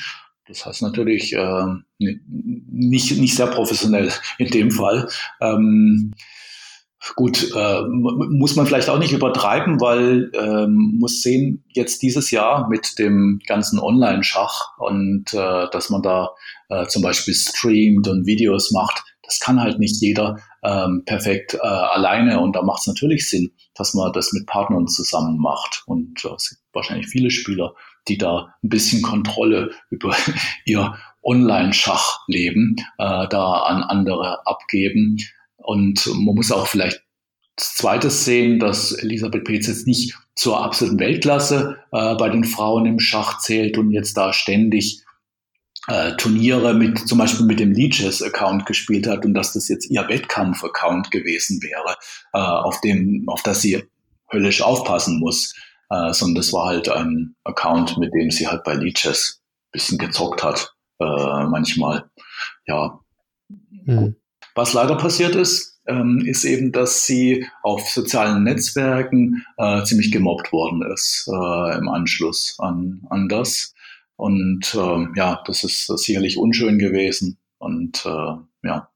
[0.46, 1.66] Das heißt natürlich äh,
[1.98, 5.09] nicht, nicht sehr professionell in dem Fall.
[5.40, 6.12] Ähm,
[7.16, 12.68] gut, äh, muss man vielleicht auch nicht übertreiben, weil ähm, muss sehen, jetzt dieses Jahr
[12.68, 16.30] mit dem ganzen Online-Schach und äh, dass man da
[16.68, 21.59] äh, zum Beispiel streamt und Videos macht, das kann halt nicht jeder ähm, perfekt äh,
[21.59, 25.85] alleine und da macht es natürlich Sinn, dass man das mit Partnern zusammen macht.
[25.87, 27.74] Und äh, es gibt wahrscheinlich viele Spieler,
[28.09, 30.16] die da ein bisschen Kontrolle über
[30.64, 35.18] ihr Online-Schachleben äh, da an andere abgeben.
[35.59, 37.01] Und man muss auch vielleicht
[37.57, 42.99] Zweites sehen, dass Elisabeth Petz jetzt nicht zur absoluten Weltklasse äh, bei den Frauen im
[42.99, 45.05] Schach zählt und jetzt da ständig
[45.89, 50.07] äh, Turniere mit zum Beispiel mit dem Leeches-Account gespielt hat und dass das jetzt ihr
[50.09, 51.97] Wettkampf-Account gewesen wäre,
[52.33, 53.85] äh, auf dem, auf das sie
[54.33, 55.55] höllisch aufpassen muss,
[55.91, 59.41] äh, sondern das war halt ein Account, mit dem sie halt bei Leeches
[59.72, 62.11] bisschen gezockt hat, äh, manchmal.
[62.66, 63.01] Ja.
[63.85, 64.16] Mhm.
[64.55, 70.53] Was leider passiert ist, ähm, ist eben, dass sie auf sozialen Netzwerken äh, ziemlich gemobbt
[70.53, 73.74] worden ist äh, im Anschluss an, an das.
[74.20, 78.34] Und äh, ja, das ist sicherlich unschön gewesen und äh,
[78.68, 78.90] ja,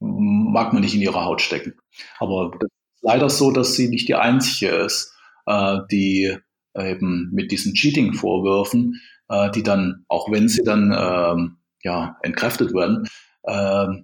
[0.00, 1.74] mag man nicht in ihrer Haut stecken.
[2.18, 2.58] Aber
[3.00, 5.14] leider so, dass sie nicht die einzige ist,
[5.46, 6.36] äh, die
[6.76, 11.52] eben mit diesen Cheating-Vorwürfen, äh, die dann, auch wenn sie dann äh,
[11.84, 13.06] ja, entkräftet werden,
[13.44, 14.02] äh,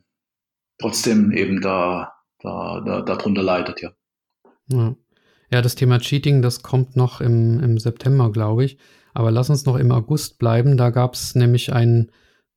[0.79, 3.91] trotzdem eben da, da, da darunter leidet, ja.
[4.69, 4.95] ja.
[5.51, 8.79] Ja, das Thema Cheating, das kommt noch im, im September, glaube ich.
[9.17, 10.77] Aber lass uns noch im August bleiben.
[10.77, 12.11] Da gab es nämlich ein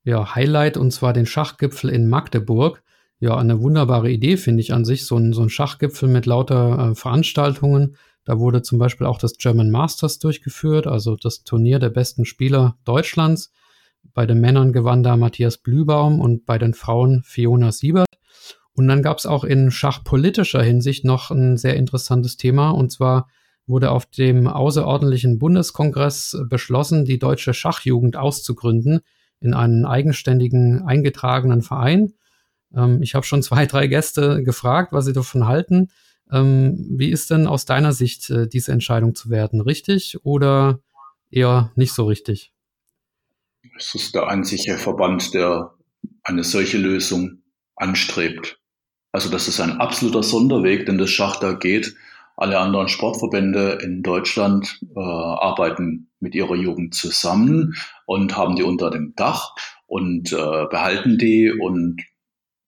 [0.04, 2.84] ja, Highlight und zwar den Schachgipfel in Magdeburg.
[3.22, 5.06] Ja, eine wunderbare Idee, finde ich an sich.
[5.06, 7.96] So ein, so ein Schachgipfel mit lauter äh, Veranstaltungen.
[8.26, 12.76] Da wurde zum Beispiel auch das German Masters durchgeführt, also das Turnier der besten Spieler
[12.84, 13.54] Deutschlands.
[14.14, 18.18] Bei den Männern gewann da Matthias Blübaum und bei den Frauen Fiona Siebert.
[18.74, 23.30] Und dann gab es auch in schachpolitischer Hinsicht noch ein sehr interessantes Thema, und zwar
[23.70, 29.02] wurde auf dem außerordentlichen Bundeskongress beschlossen, die deutsche Schachjugend auszugründen
[29.40, 32.14] in einen eigenständigen eingetragenen Verein.
[32.76, 35.90] Ähm, ich habe schon zwei, drei Gäste gefragt, was sie davon halten.
[36.32, 39.62] Ähm, wie ist denn aus deiner Sicht äh, diese Entscheidung zu werden?
[39.62, 40.80] Richtig oder
[41.32, 42.52] eher nicht so richtig?
[43.78, 45.74] Es ist der einzige Verband, der
[46.24, 47.44] eine solche Lösung
[47.76, 48.60] anstrebt.
[49.12, 51.96] Also das ist ein absoluter Sonderweg, den das Schach da geht.
[52.40, 57.76] Alle anderen Sportverbände in Deutschland äh, arbeiten mit ihrer Jugend zusammen
[58.06, 59.54] und haben die unter dem Dach
[59.88, 61.52] und äh, behalten die.
[61.52, 62.02] Und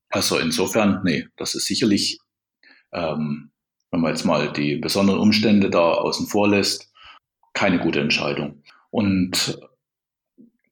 [0.09, 2.19] also insofern, nee, das ist sicherlich,
[2.91, 3.51] ähm,
[3.91, 6.91] wenn man jetzt mal die besonderen Umstände da außen vor lässt,
[7.53, 8.63] keine gute Entscheidung.
[8.89, 9.57] Und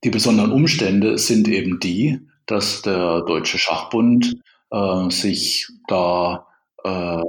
[0.04, 4.36] die besonderen Umstände sind eben die, dass der Deutsche Schachbund
[4.70, 6.46] äh, sich da
[6.84, 7.22] äh,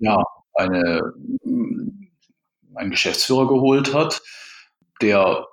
[0.00, 0.22] ja
[0.54, 1.12] eine,
[1.44, 4.22] einen Geschäftsführer geholt hat,
[5.00, 5.46] der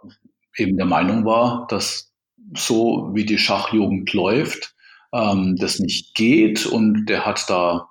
[0.57, 2.11] eben der Meinung war, dass
[2.55, 4.75] so wie die Schachjugend läuft,
[5.13, 7.89] ähm, das nicht geht und der hat da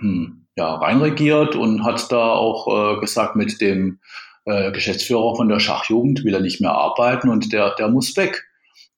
[0.00, 4.00] hm, ja, reinregiert und hat da auch äh, gesagt, mit dem
[4.46, 8.44] äh, Geschäftsführer von der Schachjugend will er nicht mehr arbeiten und der, der muss weg.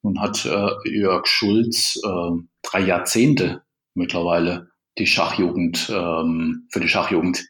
[0.03, 3.63] Nun hat äh, Jörg Schulz äh, drei Jahrzehnte
[3.95, 7.47] mittlerweile die Schachjugend, ähm, für die Schachjugend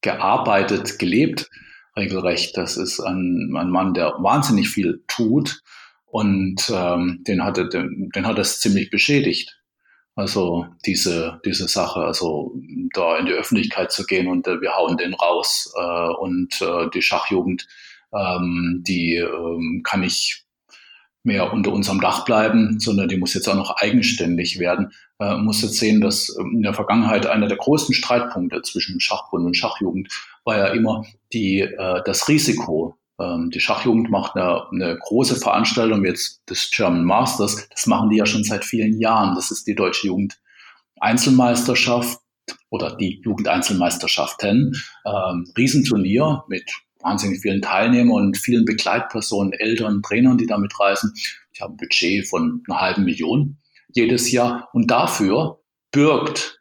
[0.00, 1.50] gearbeitet, gelebt,
[1.96, 2.56] regelrecht.
[2.56, 5.62] Das ist ein, ein Mann, der wahnsinnig viel tut
[6.06, 9.60] und ähm, den, hatte, den, den hat es ziemlich beschädigt.
[10.14, 12.54] Also diese, diese Sache, also
[12.94, 16.88] da in die Öffentlichkeit zu gehen und äh, wir hauen den raus äh, und äh,
[16.94, 17.66] die Schachjugend,
[18.14, 20.45] ähm, die ähm, kann ich
[21.26, 24.92] mehr unter unserem Dach bleiben, sondern die muss jetzt auch noch eigenständig werden.
[25.18, 29.44] Äh, muss jetzt sehen, dass ähm, in der Vergangenheit einer der größten Streitpunkte zwischen Schachbund
[29.44, 30.08] und Schachjugend
[30.44, 32.96] war ja immer die, äh, das Risiko.
[33.18, 37.68] Ähm, die Schachjugend macht eine, eine große Veranstaltung jetzt des German Masters.
[37.68, 39.34] Das machen die ja schon seit vielen Jahren.
[39.34, 40.38] Das ist die deutsche Jugend
[41.00, 42.20] Einzelmeisterschaft
[42.70, 44.80] oder die Jugendeinzelmeisterschaften.
[45.04, 46.70] Ähm, Riesenturnier mit
[47.06, 51.12] wahnsinnig vielen Teilnehmern und vielen Begleitpersonen, Eltern, Trainern, die damit reisen.
[51.52, 54.68] Ich habe ein Budget von einer halben Million jedes Jahr.
[54.72, 55.60] Und dafür
[55.92, 56.60] bürgt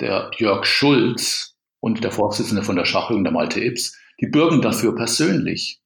[0.00, 4.94] der Jörg Schulz und der Vorsitzende von der Schachjugend, der Malte Ips, die bürgen dafür
[4.94, 5.80] persönlich.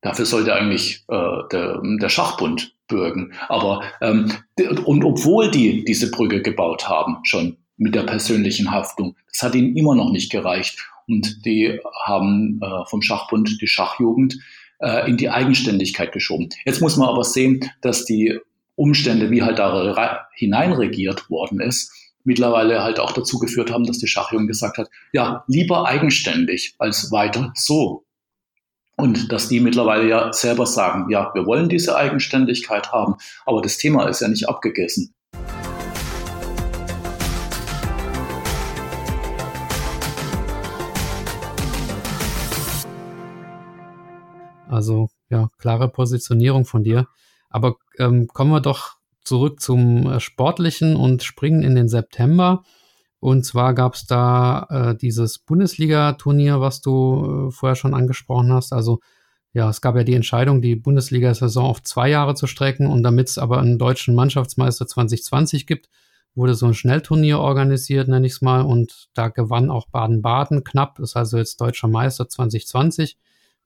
[0.00, 3.32] Dafür sollte eigentlich äh, der, der Schachbund bürgen.
[3.48, 4.32] Aber ähm,
[4.84, 9.76] und obwohl die diese Brücke gebaut haben, schon mit der persönlichen Haftung, das hat ihnen
[9.76, 10.91] immer noch nicht gereicht.
[11.12, 14.38] Und die haben äh, vom Schachbund die Schachjugend
[14.80, 16.48] äh, in die Eigenständigkeit geschoben.
[16.64, 18.38] Jetzt muss man aber sehen, dass die
[18.76, 21.92] Umstände, wie halt da hineinregiert worden ist,
[22.24, 27.12] mittlerweile halt auch dazu geführt haben, dass die Schachjugend gesagt hat, ja, lieber eigenständig als
[27.12, 28.06] weiter so.
[28.96, 33.76] Und dass die mittlerweile ja selber sagen, ja, wir wollen diese Eigenständigkeit haben, aber das
[33.76, 35.12] Thema ist ja nicht abgegessen.
[44.72, 47.06] Also ja, klare Positionierung von dir.
[47.48, 52.62] Aber ähm, kommen wir doch zurück zum äh, Sportlichen und springen in den September.
[53.20, 58.72] Und zwar gab es da äh, dieses Bundesliga-Turnier, was du äh, vorher schon angesprochen hast.
[58.72, 59.00] Also
[59.52, 63.28] ja, es gab ja die Entscheidung, die Bundesliga-Saison auf zwei Jahre zu strecken und damit
[63.28, 65.88] es aber einen deutschen Mannschaftsmeister 2020 gibt,
[66.34, 70.98] wurde so ein Schnellturnier organisiert, nenne ich es mal, und da gewann auch Baden-Baden knapp,
[70.98, 73.18] ist also jetzt deutscher Meister 2020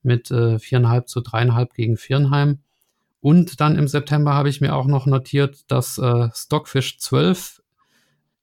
[0.07, 2.61] mit äh, viereinhalb zu dreieinhalb gegen Viernheim.
[3.21, 7.61] Und dann im September habe ich mir auch noch notiert, dass äh, Stockfish 12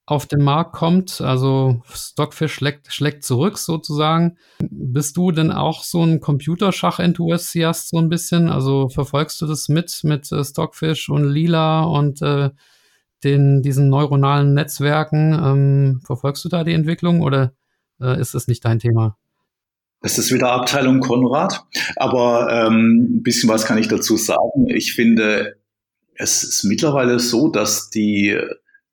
[0.06, 1.22] auf den Markt kommt.
[1.22, 4.38] Also Stockfish schlägt, schlägt zurück sozusagen.
[4.60, 8.50] Bist du denn auch so ein Computerschach-Enthusiast so ein bisschen?
[8.50, 12.50] Also verfolgst du das mit, mit äh, Stockfish und Lila und äh,
[13.24, 15.34] den, diesen neuronalen Netzwerken?
[15.34, 17.54] Ähm, verfolgst du da die Entwicklung oder
[18.02, 19.18] äh, ist das nicht dein Thema?
[20.04, 21.64] Das ist wieder Abteilung Konrad.
[21.96, 24.68] Aber ähm, ein bisschen was kann ich dazu sagen.
[24.68, 25.56] Ich finde,
[26.16, 28.38] es ist mittlerweile so, dass die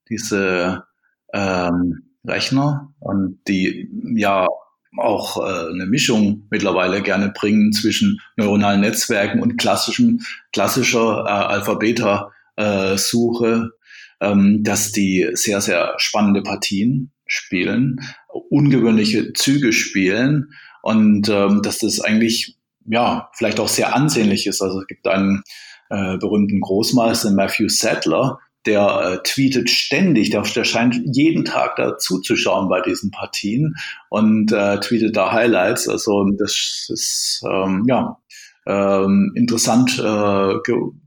[0.09, 0.85] diese
[1.33, 4.47] ähm, Rechner und die ja
[4.97, 10.21] auch äh, eine Mischung mittlerweile gerne bringen zwischen neuronalen Netzwerken und klassischem,
[10.53, 13.71] klassischer äh, Alphabeta-Suche,
[14.21, 17.99] äh, ähm, dass die sehr, sehr spannende Partien spielen,
[18.49, 22.55] ungewöhnliche Züge spielen und ähm, dass das eigentlich
[22.85, 24.61] ja vielleicht auch sehr ansehnlich ist.
[24.61, 25.43] Also es gibt einen
[25.89, 31.97] äh, berühmten Großmeister Matthew Sadler, der äh, tweetet ständig, der, der scheint jeden Tag da
[31.97, 33.75] zuzuschauen bei diesen Partien
[34.09, 35.87] und äh, tweetet da Highlights.
[35.87, 38.17] Also das ist ähm, ja
[38.67, 40.53] ähm, interessant äh,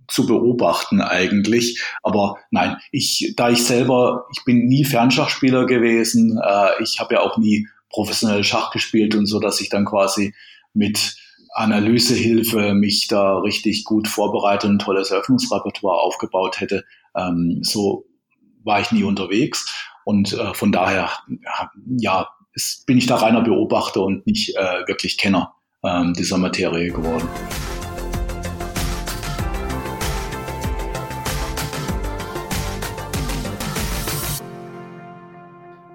[0.08, 1.82] zu beobachten eigentlich.
[2.02, 7.20] Aber nein, ich, da ich selber, ich bin nie Fernschachspieler gewesen, äh, ich habe ja
[7.20, 10.34] auch nie professionell Schach gespielt und so, dass ich dann quasi
[10.72, 11.16] mit
[11.54, 16.84] Analysehilfe mich da richtig gut vorbereitet und ein tolles Eröffnungsrepertoire aufgebaut hätte.
[17.16, 18.06] Ähm, so
[18.64, 19.72] war ich nie unterwegs.
[20.04, 21.10] Und äh, von daher,
[21.96, 26.90] ja, ist, bin ich da reiner Beobachter und nicht äh, wirklich Kenner äh, dieser Materie
[26.90, 27.28] geworden.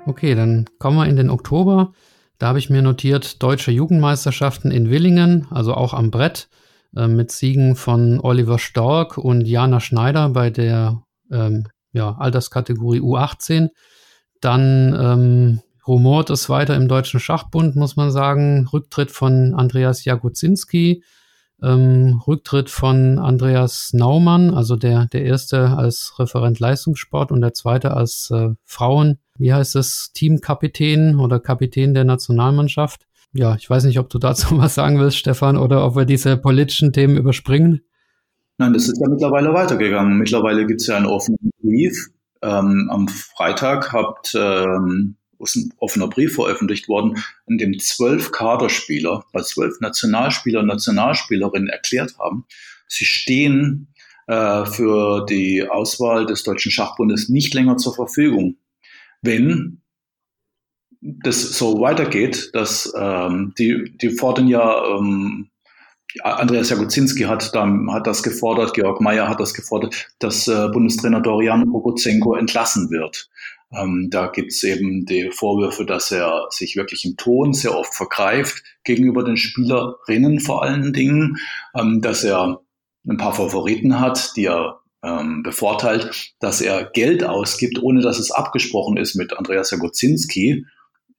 [0.10, 1.94] Okay, dann kommen wir in den Oktober.
[2.40, 6.50] Da habe ich mir notiert Deutsche Jugendmeisterschaften in Willingen, also auch am Brett,
[6.96, 13.70] äh, mit Siegen von Oliver Stork und Jana Schneider bei der ähm, ja, Alterskategorie U18.
[14.42, 18.68] Dann ähm, rumort es weiter im Deutschen Schachbund, muss man sagen.
[18.74, 21.04] Rücktritt von Andreas Jagodzinski,
[21.64, 27.92] ähm, Rücktritt von Andreas Naumann, also der, der erste als Referent Leistungssport und der zweite
[27.92, 33.06] als äh, Frauen, wie heißt es, Teamkapitän oder Kapitän der Nationalmannschaft.
[33.34, 36.38] Ja, ich weiß nicht, ob du dazu was sagen willst, Stefan, oder ob wir diese
[36.38, 37.82] politischen Themen überspringen.
[38.58, 40.18] Nein, das ist ja mittlerweile weitergegangen.
[40.18, 42.10] Mittlerweile gibt es ja einen offenen Brief.
[42.42, 49.26] Ähm, am Freitag habt ähm, ist ein offener Brief veröffentlicht worden, in dem zwölf Kaderspieler,
[49.34, 52.46] also zwölf Nationalspieler und Nationalspielerinnen erklärt haben,
[52.88, 53.94] sie stehen
[54.28, 58.58] äh, für die Auswahl des Deutschen Schachbundes nicht länger zur Verfügung.
[59.22, 59.82] Wenn
[61.02, 65.50] das so weitergeht, dass ähm, die, die fordern ja ähm,
[66.24, 71.70] Andreas Jagodzinski hat, hat das gefordert, Georg Mayer hat das gefordert, dass äh, Bundestrainer Dorian
[71.70, 73.30] Rogozenko entlassen wird.
[73.72, 78.64] Ähm, da gibt's eben die Vorwürfe, dass er sich wirklich im Ton sehr oft vergreift
[78.84, 81.38] gegenüber den Spielerinnen vor allen Dingen,
[81.76, 82.62] ähm, dass er
[83.08, 88.32] ein paar Favoriten hat, die er ähm, bevorteilt, dass er Geld ausgibt, ohne dass es
[88.32, 90.66] abgesprochen ist mit Andreas Jagodzinski,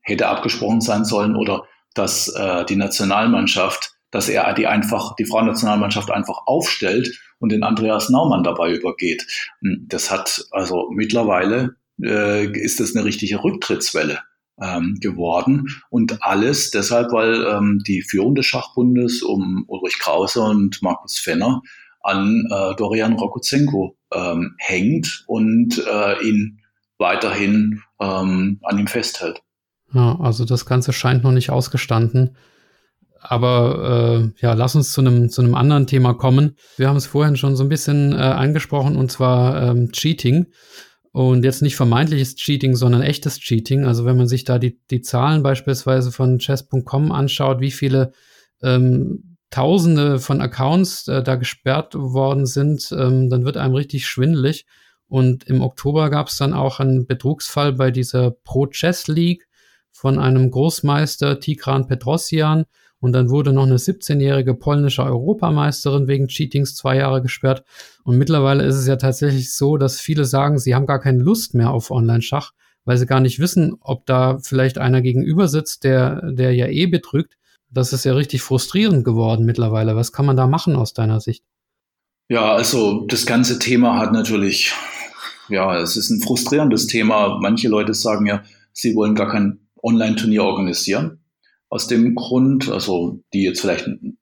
[0.01, 6.11] hätte abgesprochen sein sollen, oder dass äh, die Nationalmannschaft dass er die einfach, die Frauennationalmannschaft
[6.11, 9.26] einfach aufstellt und den Andreas Naumann dabei übergeht.
[9.61, 14.20] Hm, das hat also mittlerweile äh, ist das eine richtige Rücktrittswelle
[14.61, 20.82] ähm, geworden und alles deshalb, weil ähm, die Führung des Schachbundes um Ulrich Krause und
[20.82, 21.62] Markus Fenner
[22.03, 26.61] an äh, Dorian Rokozenko ähm, hängt und äh, ihn
[26.98, 29.42] weiterhin ähm, an ihm festhält.
[29.92, 32.36] Ja, also das Ganze scheint noch nicht ausgestanden.
[33.22, 36.57] Aber äh, ja, lass uns zu einem zu einem anderen Thema kommen.
[36.78, 40.46] Wir haben es vorhin schon so ein bisschen äh, angesprochen und zwar ähm, Cheating.
[41.13, 43.85] Und jetzt nicht vermeintliches Cheating, sondern echtes Cheating.
[43.85, 48.13] Also wenn man sich da die, die Zahlen beispielsweise von chess.com anschaut, wie viele
[48.63, 54.65] ähm, Tausende von Accounts äh, da gesperrt worden sind, ähm, dann wird einem richtig schwindelig.
[55.09, 59.49] Und im Oktober gab es dann auch einen Betrugsfall bei dieser Pro Chess League
[59.91, 62.65] von einem Großmeister Tigran Petrosian.
[63.01, 67.64] Und dann wurde noch eine 17-jährige polnische Europameisterin wegen Cheatings zwei Jahre gesperrt.
[68.05, 71.55] Und mittlerweile ist es ja tatsächlich so, dass viele sagen, sie haben gar keine Lust
[71.55, 72.53] mehr auf Online-Schach,
[72.84, 76.86] weil sie gar nicht wissen, ob da vielleicht einer gegenüber sitzt, der, der ja eh
[76.86, 77.36] betrügt.
[77.70, 79.96] Das ist ja richtig frustrierend geworden mittlerweile.
[79.96, 81.44] Was kann man da machen aus deiner Sicht?
[82.28, 84.72] Ja, also das ganze Thema hat natürlich,
[85.48, 87.38] ja, es ist ein frustrierendes Thema.
[87.40, 88.42] Manche Leute sagen ja,
[88.72, 91.20] sie wollen gar kein Online-Turnier organisieren.
[91.71, 94.18] Aus dem Grund, also die jetzt vielleicht ein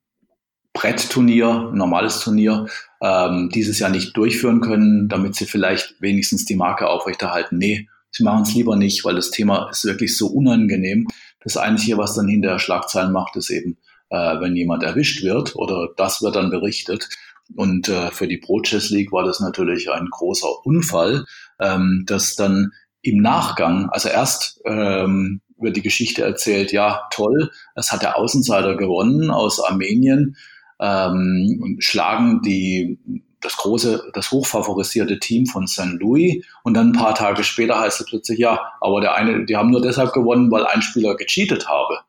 [0.74, 2.66] Brettturnier, ein normales Turnier,
[3.03, 7.59] ähm, dieses Jahr nicht durchführen können, damit sie vielleicht wenigstens die Marke aufrechterhalten.
[7.59, 11.09] Nee, sie machen es lieber nicht, weil das Thema ist wirklich so unangenehm.
[11.42, 13.78] Das Einzige, was dann hinterher Schlagzeilen macht, ist eben,
[14.11, 17.09] äh, wenn jemand erwischt wird oder das wird dann berichtet.
[17.57, 21.24] Und äh, für die Pro Chess League war das natürlich ein großer Unfall,
[21.61, 22.72] ähm, dass dann
[23.03, 28.76] im Nachgang, also erst ähm, wird die Geschichte erzählt, ja, toll, es hat der Außenseiter
[28.76, 30.36] gewonnen aus Armenien
[30.80, 32.98] ähm, schlagen die
[33.40, 35.94] das große, das hochfavorisierte Team von St.
[36.00, 39.56] Louis und dann ein paar Tage später heißt es plötzlich, ja, aber der eine, die
[39.56, 42.00] haben nur deshalb gewonnen, weil ein Spieler gecheatet habe.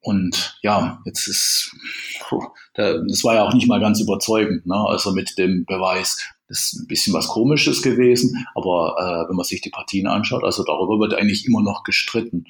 [0.00, 1.76] Und ja, jetzt ist,
[2.74, 4.74] das war ja auch nicht mal ganz überzeugend, ne?
[4.74, 6.18] also mit dem Beweis.
[6.50, 10.64] Ist ein bisschen was Komisches gewesen, aber äh, wenn man sich die Partien anschaut, also
[10.64, 12.44] darüber wird eigentlich immer noch gestritten.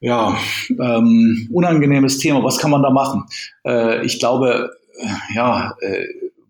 [0.00, 0.36] Ja,
[0.68, 2.42] ähm, unangenehmes Thema.
[2.44, 3.24] Was kann man da machen?
[3.64, 6.04] Äh, ich glaube, äh, ja, äh,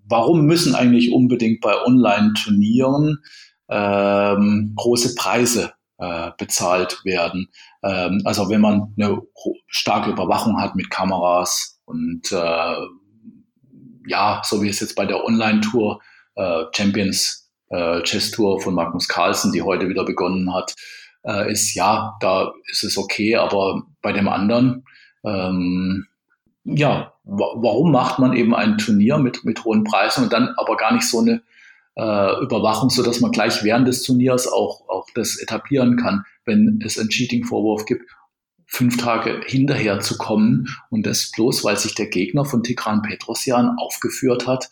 [0.06, 3.18] warum müssen eigentlich unbedingt bei Online-Turnieren
[3.68, 7.48] ähm, große Preise äh, bezahlt werden?
[7.82, 9.22] Ähm, also wenn man eine
[9.66, 12.76] starke Überwachung hat mit Kameras und äh,
[14.06, 16.00] ja, so wie es jetzt bei der Online-Tour
[16.72, 20.74] Champions äh, Chess Tour von Magnus Carlsen, die heute wieder begonnen hat,
[21.24, 24.84] äh, ist ja, da ist es okay, aber bei dem anderen,
[25.24, 26.06] ähm,
[26.64, 30.92] ja, warum macht man eben ein Turnier mit, mit hohen Preisen und dann aber gar
[30.92, 31.42] nicht so eine
[31.96, 36.80] äh, Überwachung, so dass man gleich während des Turniers auch, auch das etablieren kann, wenn
[36.84, 38.04] es einen Cheating-Vorwurf gibt,
[38.66, 43.76] fünf Tage hinterher zu kommen und das bloß, weil sich der Gegner von Tigran Petrosyan
[43.78, 44.68] aufgeführt hat.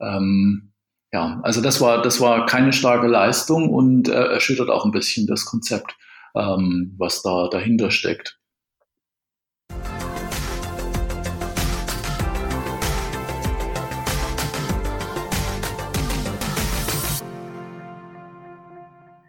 [0.00, 0.70] Ähm,
[1.12, 5.26] ja, also das war, das war keine starke Leistung und äh, erschüttert auch ein bisschen
[5.26, 5.96] das Konzept,
[6.34, 8.38] ähm, was da dahinter steckt.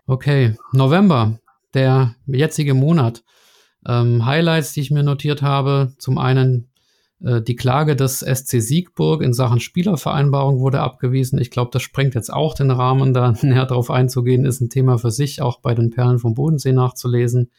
[0.05, 1.39] Okay, November,
[1.73, 3.23] der jetzige Monat.
[3.87, 5.93] Ähm, Highlights, die ich mir notiert habe.
[5.99, 6.68] Zum einen
[7.21, 11.37] die Klage des SC Siegburg in Sachen Spielervereinbarung wurde abgewiesen.
[11.37, 14.97] Ich glaube, das sprengt jetzt auch den Rahmen, da näher drauf einzugehen, ist ein Thema
[14.97, 17.51] für sich, auch bei den Perlen vom Bodensee nachzulesen.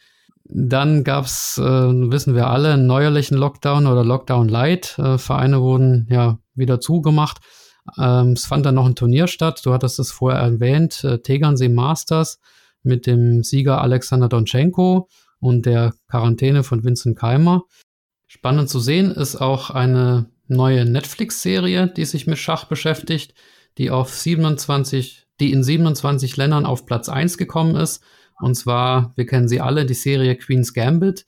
[0.45, 4.99] Dann gab es, äh, wissen wir alle, einen neuerlichen Lockdown oder Lockdown Light.
[4.99, 7.39] Äh, Vereine wurden ja wieder zugemacht.
[7.99, 9.61] Ähm, es fand dann noch ein Turnier statt.
[9.65, 12.41] Du hattest es vorher erwähnt, äh, Tegernsee Masters
[12.83, 15.09] mit dem Sieger Alexander Donchenko
[15.39, 17.65] und der Quarantäne von Vincent Keimer.
[18.33, 23.35] Spannend zu sehen ist auch eine neue Netflix-Serie, die sich mit Schach beschäftigt,
[23.77, 28.05] die auf 27, die in 27 Ländern auf Platz 1 gekommen ist.
[28.39, 31.27] Und zwar, wir kennen sie alle, die Serie Queen's Gambit.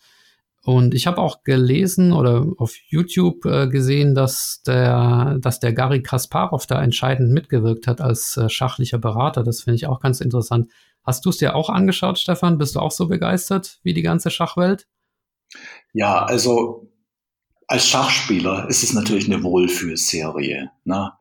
[0.63, 6.03] Und ich habe auch gelesen oder auf YouTube äh, gesehen, dass der, dass der Gary
[6.03, 9.43] Kasparov da entscheidend mitgewirkt hat als äh, schachlicher Berater.
[9.43, 10.71] Das finde ich auch ganz interessant.
[11.03, 12.59] Hast du es dir auch angeschaut, Stefan?
[12.59, 14.87] Bist du auch so begeistert wie die ganze Schachwelt?
[15.93, 16.92] Ja, also
[17.69, 20.71] als Schachspieler ist es natürlich eine Wohlfühlserie.
[20.85, 21.13] Ne?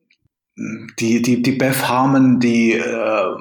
[0.98, 3.36] Die, die, die Beth Harmon, die, äh,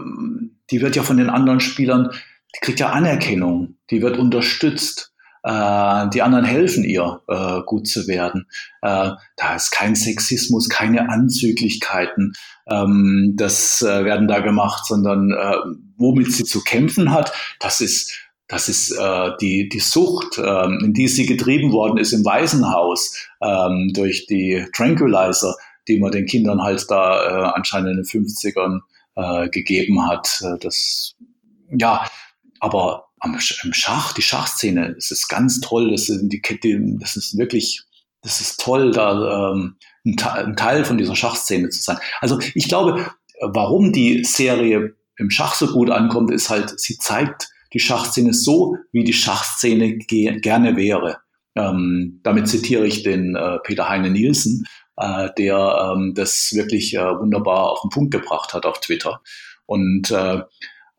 [0.70, 2.10] die wird ja von den anderen Spielern,
[2.56, 5.14] die kriegt ja Anerkennung, die wird unterstützt.
[5.44, 8.48] Äh, die anderen helfen ihr, äh, gut zu werden.
[8.82, 12.34] Äh, da ist kein Sexismus, keine Anzüglichkeiten,
[12.68, 15.56] ähm, das äh, werden da gemacht, sondern äh,
[15.98, 18.14] womit sie zu kämpfen hat, das ist
[18.52, 23.16] das ist äh, die, die Sucht, ähm, in die sie getrieben worden ist im Waisenhaus
[23.42, 25.56] ähm, durch die Tranquilizer,
[25.88, 28.82] die man den Kindern halt da äh, anscheinend in den 50ern
[29.16, 30.42] äh, gegeben hat.
[30.44, 31.16] Äh, das,
[31.72, 32.06] ja,
[32.60, 35.90] aber am, im Schach, die Schachszene, das ist ganz toll.
[35.92, 37.84] Das, sind die, die, das ist wirklich,
[38.22, 42.00] das ist toll, da ähm, ein, ein Teil von dieser Schachszene zu sein.
[42.20, 47.48] Also ich glaube, warum die Serie im Schach so gut ankommt, ist halt, sie zeigt
[47.74, 51.18] die Schachszene so, wie die Schachszene ge gerne wäre.
[51.56, 54.66] Ähm, damit zitiere ich den äh, Peter Heine Nielsen,
[54.98, 59.22] äh, der ähm, das wirklich äh, wunderbar auf den Punkt gebracht hat auf Twitter.
[59.66, 60.42] Und äh,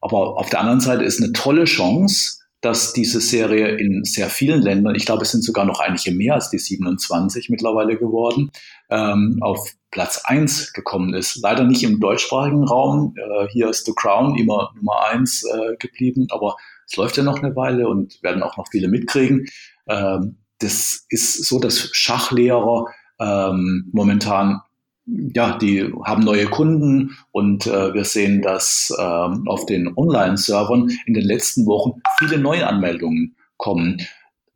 [0.01, 4.63] aber auf der anderen Seite ist eine tolle Chance, dass diese Serie in sehr vielen
[4.63, 8.51] Ländern, ich glaube, es sind sogar noch einige mehr als die 27 mittlerweile geworden,
[8.89, 11.41] ähm, auf Platz 1 gekommen ist.
[11.43, 13.15] Leider nicht im deutschsprachigen Raum.
[13.17, 16.57] Äh, hier ist The Crown immer Nummer 1 äh, geblieben, aber
[16.87, 19.47] es läuft ja noch eine Weile und werden auch noch viele mitkriegen.
[19.89, 22.87] Ähm, das ist so, dass Schachlehrer
[23.19, 24.61] ähm, momentan
[25.07, 31.15] ja, die haben neue Kunden und äh, wir sehen, dass ähm, auf den Online-Servern in
[31.15, 34.01] den letzten Wochen viele Neuanmeldungen kommen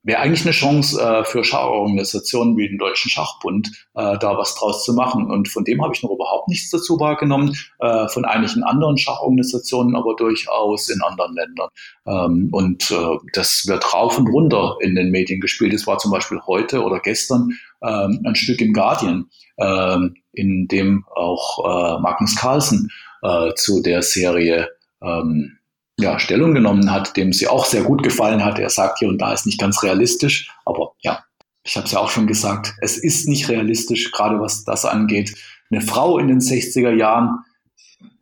[0.07, 4.85] wäre eigentlich eine Chance äh, für Schachorganisationen wie den Deutschen Schachbund, äh, da was draus
[4.85, 5.29] zu machen.
[5.29, 9.97] Und von dem habe ich noch überhaupt nichts dazu wahrgenommen, äh, von einigen anderen Schachorganisationen,
[9.97, 11.69] aber durchaus in anderen Ländern.
[12.07, 15.75] Ähm, und äh, das wird rauf und runter in den Medien gespielt.
[15.75, 19.99] Es war zum Beispiel heute oder gestern ähm, ein Stück im Guardian, äh,
[20.33, 22.93] in dem auch äh, Magnus Carlsen
[23.23, 24.69] äh, zu der Serie
[25.03, 25.59] ähm,
[25.99, 28.59] ja, Stellung genommen hat, dem sie auch sehr gut gefallen hat.
[28.59, 31.25] Er sagt hier und da ist nicht ganz realistisch, aber ja,
[31.65, 35.35] ich habe es ja auch schon gesagt, es ist nicht realistisch, gerade was das angeht.
[35.71, 37.41] Eine Frau in den 60er Jahren,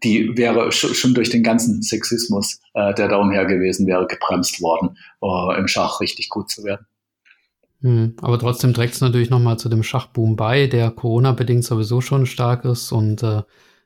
[0.03, 4.97] die wäre schon durch den ganzen Sexismus, äh, der da umher gewesen wäre, gebremst worden,
[5.23, 6.87] äh, im Schach richtig gut zu werden.
[7.81, 12.25] Hm, aber trotzdem trägt es natürlich nochmal zu dem Schachboom bei, der Corona-bedingt sowieso schon
[12.25, 12.93] stark ist.
[12.93, 13.43] Und äh,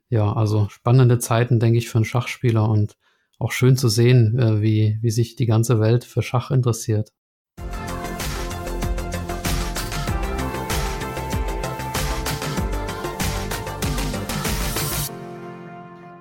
[0.09, 2.69] ja, also spannende Zeiten, denke ich, für einen Schachspieler.
[2.69, 2.97] Und
[3.39, 7.13] auch schön zu sehen, äh, wie, wie sich die ganze Welt für Schach interessiert.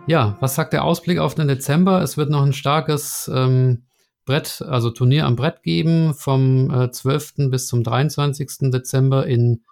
[0.06, 2.02] Ja, was sagt der Ausblick auf den Dezember?
[2.02, 3.84] Es wird noch ein starkes ähm,
[4.26, 7.50] Brett, also Turnier am Brett geben vom äh, 12.
[7.50, 8.72] bis zum 23.
[8.72, 9.64] Dezember in,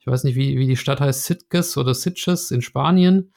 [0.00, 3.32] ich weiß nicht, wie, wie die Stadt heißt, Sitges oder Sitges in Spanien.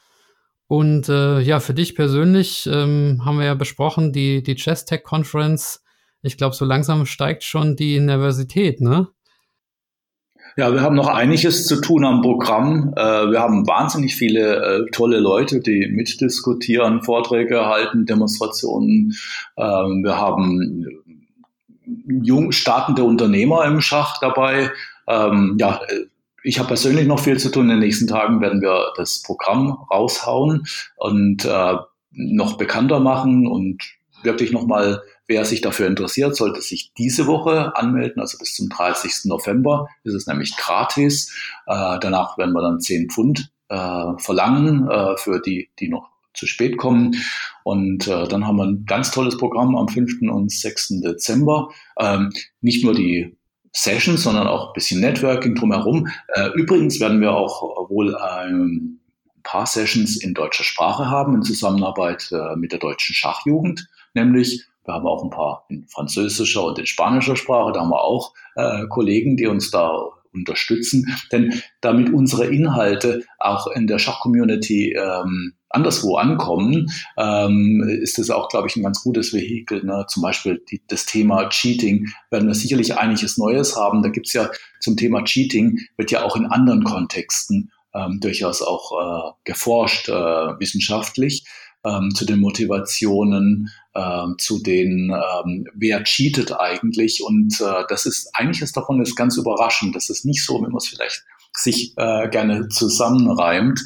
[0.68, 5.02] Und äh, ja, für dich persönlich ähm, haben wir ja besprochen, die, die Chess Tech
[5.02, 5.82] Conference.
[6.22, 9.08] Ich glaube, so langsam steigt schon die Nervosität, ne?
[10.58, 12.92] Ja, wir haben noch einiges zu tun am Programm.
[12.96, 19.14] Äh, wir haben wahnsinnig viele äh, tolle Leute, die mitdiskutieren, Vorträge halten, Demonstrationen.
[19.56, 20.84] Ähm, wir haben
[22.22, 24.70] jung startende Unternehmer im Schach dabei.
[25.06, 25.80] Ähm, ja,
[26.42, 27.64] ich habe persönlich noch viel zu tun.
[27.64, 30.66] In den nächsten Tagen werden wir das Programm raushauen
[30.96, 31.74] und äh,
[32.10, 33.82] noch bekannter machen und
[34.22, 39.26] wirklich nochmal, wer sich dafür interessiert, sollte sich diese Woche anmelden, also bis zum 30.
[39.26, 41.32] November ist es nämlich gratis.
[41.66, 46.46] Äh, danach werden wir dann 10 Pfund äh, verlangen äh, für die, die noch zu
[46.46, 47.16] spät kommen.
[47.64, 50.22] Und äh, dann haben wir ein ganz tolles Programm am 5.
[50.30, 51.00] und 6.
[51.02, 51.68] Dezember.
[51.98, 53.37] Ähm, nicht nur die
[53.82, 56.08] Sessions, sondern auch ein bisschen Networking drumherum.
[56.34, 59.00] Äh, übrigens werden wir auch wohl ein
[59.42, 64.94] paar Sessions in deutscher Sprache haben, in Zusammenarbeit äh, mit der deutschen Schachjugend, nämlich wir
[64.94, 68.86] haben auch ein paar in französischer und in spanischer Sprache, da haben wir auch äh,
[68.88, 71.06] Kollegen, die uns da unterstützen.
[71.32, 78.48] Denn damit unsere Inhalte auch in der Schachcommunity ähm, anderswo ankommen, ähm, ist das auch,
[78.48, 79.84] glaube ich, ein ganz gutes Vehikel.
[79.84, 80.06] Ne?
[80.08, 84.02] Zum Beispiel die, das Thema Cheating werden wir sicherlich einiges Neues haben.
[84.02, 84.50] Da gibt's ja
[84.80, 90.12] zum Thema Cheating, wird ja auch in anderen Kontexten ähm, durchaus auch äh, geforscht, äh,
[90.12, 91.44] wissenschaftlich.
[91.84, 97.22] Ähm, zu den Motivationen, ähm, zu den, ähm, wer cheatet eigentlich.
[97.22, 99.94] Und äh, das ist, eigentlich ist davon ist ganz überraschend.
[99.94, 101.24] Das ist nicht so, wie man es vielleicht
[101.56, 103.80] sich äh, gerne zusammenreimt.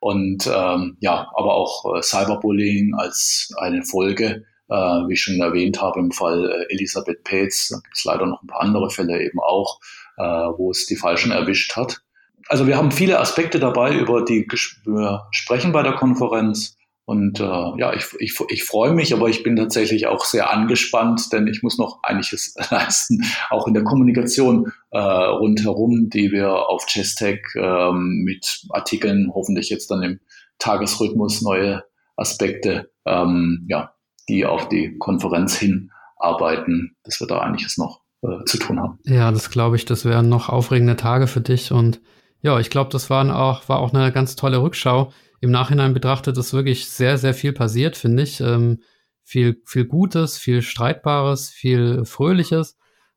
[0.00, 5.80] Und ähm, ja, aber auch äh, Cyberbullying als eine Folge, äh, wie ich schon erwähnt
[5.80, 9.20] habe, im Fall äh, Elisabeth Petz, da gibt es leider noch ein paar andere Fälle
[9.20, 9.80] eben auch,
[10.16, 12.02] äh, wo es die Falschen erwischt hat.
[12.48, 14.46] Also wir haben viele Aspekte dabei, über die
[14.84, 16.77] wir sprechen bei der Konferenz.
[17.08, 21.32] Und äh, ja, ich, ich, ich freue mich, aber ich bin tatsächlich auch sehr angespannt,
[21.32, 26.84] denn ich muss noch einiges leisten, auch in der Kommunikation äh, rundherum, die wir auf
[26.84, 30.20] Chestech ähm, mit Artikeln, hoffentlich jetzt dann im
[30.58, 31.82] Tagesrhythmus, neue
[32.14, 33.94] Aspekte, ähm, ja,
[34.28, 38.98] die auf die Konferenz hinarbeiten, dass wir da einiges noch äh, zu tun haben.
[39.04, 42.02] Ja, das glaube ich, das wären noch aufregende Tage für dich und
[42.42, 45.10] ja, ich glaube, das waren auch, war auch eine ganz tolle Rückschau
[45.40, 48.40] im Nachhinein betrachtet ist wirklich sehr, sehr viel passiert, finde ich.
[48.40, 48.80] Ähm,
[49.22, 52.76] viel, viel Gutes, viel Streitbares, viel Fröhliches.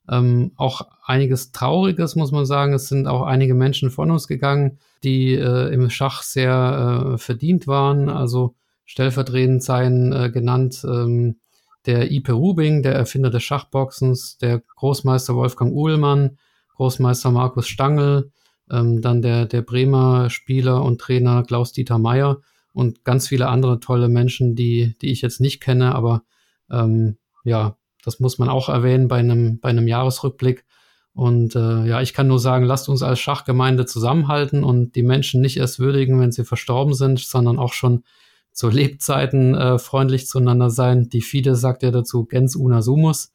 [0.09, 2.73] Ähm, auch einiges Trauriges, muss man sagen.
[2.73, 7.67] Es sind auch einige Menschen von uns gegangen, die äh, im Schach sehr äh, verdient
[7.67, 8.09] waren.
[8.09, 8.55] Also
[8.85, 11.37] stellvertretend seien äh, genannt ähm,
[11.85, 16.37] der Ipe Rubing, der Erfinder des Schachboxens, der Großmeister Wolfgang Uhlmann,
[16.75, 18.31] Großmeister Markus Stangl,
[18.71, 22.41] ähm, dann der, der Bremer Spieler und Trainer Klaus-Dieter Meyer
[22.73, 26.23] und ganz viele andere tolle Menschen, die, die ich jetzt nicht kenne, aber
[26.69, 30.65] ähm, ja, das muss man auch erwähnen bei einem, bei einem Jahresrückblick.
[31.13, 35.41] Und äh, ja, ich kann nur sagen, lasst uns als Schachgemeinde zusammenhalten und die Menschen
[35.41, 38.03] nicht erst würdigen, wenn sie verstorben sind, sondern auch schon
[38.53, 41.09] zu Lebzeiten äh, freundlich zueinander sein.
[41.09, 43.33] Die FIDE sagt ja dazu gens una sumus.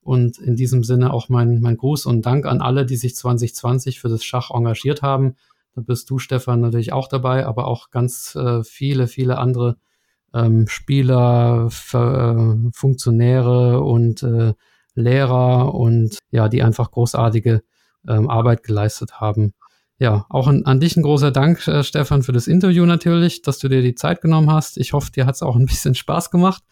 [0.00, 4.00] Und in diesem Sinne auch mein, mein Gruß und Dank an alle, die sich 2020
[4.00, 5.36] für das Schach engagiert haben.
[5.74, 9.76] Da bist du, Stefan, natürlich auch dabei, aber auch ganz äh, viele, viele andere
[10.34, 14.54] ähm, Spieler, äh, Funktionäre und äh,
[14.94, 17.62] Lehrer und ja, die einfach großartige
[18.08, 19.54] ähm, Arbeit geleistet haben.
[20.00, 23.58] Ja, auch an, an dich ein großer Dank, äh, Stefan, für das Interview natürlich, dass
[23.58, 24.78] du dir die Zeit genommen hast.
[24.78, 26.62] Ich hoffe, dir hat es auch ein bisschen Spaß gemacht.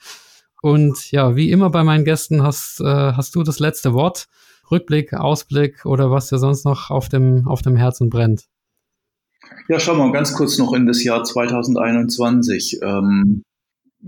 [0.62, 4.28] Und ja, wie immer bei meinen Gästen hast, äh, hast du das letzte Wort.
[4.70, 8.46] Rückblick, Ausblick oder was dir sonst noch auf dem, auf dem Herzen brennt.
[9.68, 12.80] Ja, schauen wir mal ganz kurz noch in das Jahr 2021.
[12.82, 13.42] Ähm,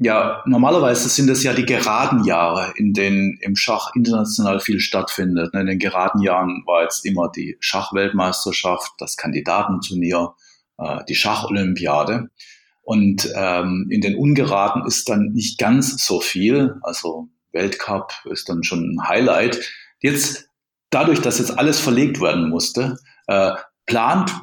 [0.01, 5.55] ja, normalerweise sind es ja die geraden Jahre, in denen im Schach international viel stattfindet.
[5.55, 10.34] In den geraden Jahren war jetzt immer die Schachweltmeisterschaft, das Kandidatenturnier,
[10.78, 12.30] äh, die Schacholympiade.
[12.89, 16.76] Und ähm, in den ungeraden ist dann nicht ganz so viel.
[16.80, 19.61] Also Weltcup ist dann schon ein Highlight.
[20.01, 20.49] Jetzt,
[20.89, 23.51] dadurch, dass jetzt alles verlegt werden musste, äh,
[23.84, 24.34] plant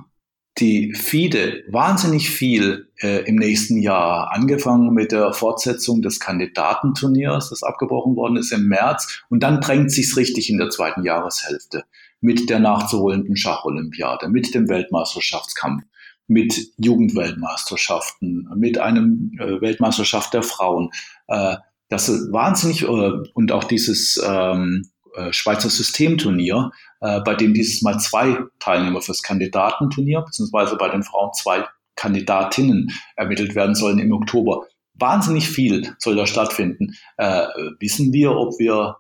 [0.60, 7.64] die FIDE wahnsinnig viel äh, im nächsten Jahr, angefangen mit der Fortsetzung des Kandidatenturniers, das
[7.64, 9.24] abgebrochen worden ist im März.
[9.28, 11.86] Und dann drängt sich's richtig in der zweiten Jahreshälfte
[12.22, 15.84] mit der nachzuholenden Schacholympiade, mit dem Weltmeisterschaftskampf,
[16.28, 20.90] mit Jugendweltmeisterschaften, mit einem äh, Weltmeisterschaft der Frauen.
[21.28, 21.58] Äh,
[21.90, 26.72] das ist wahnsinnig äh, und auch dieses ähm, äh, Schweizer Systemturnier,
[27.02, 31.66] äh, bei dem dieses Mal zwei Teilnehmer fürs Kandidatenturnier, beziehungsweise bei den Frauen zwei
[31.96, 34.66] Kandidatinnen ermittelt werden sollen im Oktober.
[34.96, 36.96] Wahnsinnig viel soll da stattfinden.
[37.18, 37.48] Äh,
[37.80, 38.98] wissen wir, ob wir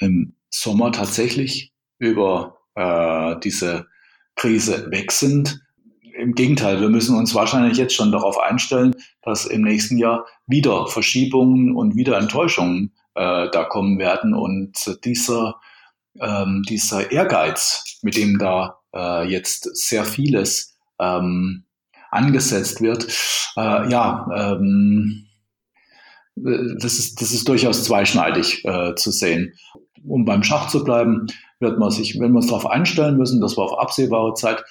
[0.00, 3.86] im Sommer tatsächlich über äh, diese
[4.36, 5.60] Krise weg sind?
[6.18, 10.88] Im Gegenteil, wir müssen uns wahrscheinlich jetzt schon darauf einstellen, dass im nächsten Jahr wieder
[10.88, 14.34] Verschiebungen und wieder Enttäuschungen äh, da kommen werden.
[14.34, 15.60] Und dieser,
[16.20, 21.66] ähm, dieser Ehrgeiz, mit dem da äh, jetzt sehr vieles ähm,
[22.10, 23.06] angesetzt wird,
[23.56, 25.28] äh, ja, ähm,
[26.34, 29.54] das ist, das ist durchaus zweischneidig äh, zu sehen.
[30.04, 31.28] Um beim Schach zu bleiben,
[31.60, 34.64] wird man sich, wenn wir uns darauf einstellen müssen, dass wir auf absehbare Zeit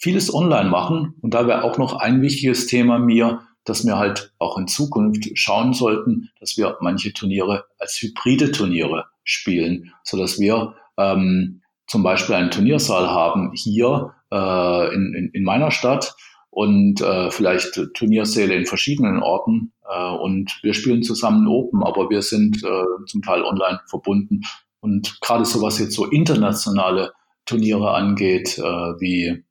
[0.00, 1.14] vieles online machen.
[1.20, 5.30] Und da wäre auch noch ein wichtiges Thema mir, dass wir halt auch in Zukunft
[5.34, 12.02] schauen sollten, dass wir manche Turniere als hybride Turniere spielen, so dass wir ähm, zum
[12.02, 16.14] Beispiel einen Turniersaal haben hier äh, in, in, in meiner Stadt
[16.48, 22.22] und äh, vielleicht Turniersäle in verschiedenen Orten äh, und wir spielen zusammen Open, aber wir
[22.22, 24.40] sind äh, zum Teil online verbunden
[24.80, 27.12] und gerade so was jetzt so internationale
[27.44, 29.44] Turniere angeht, äh, wie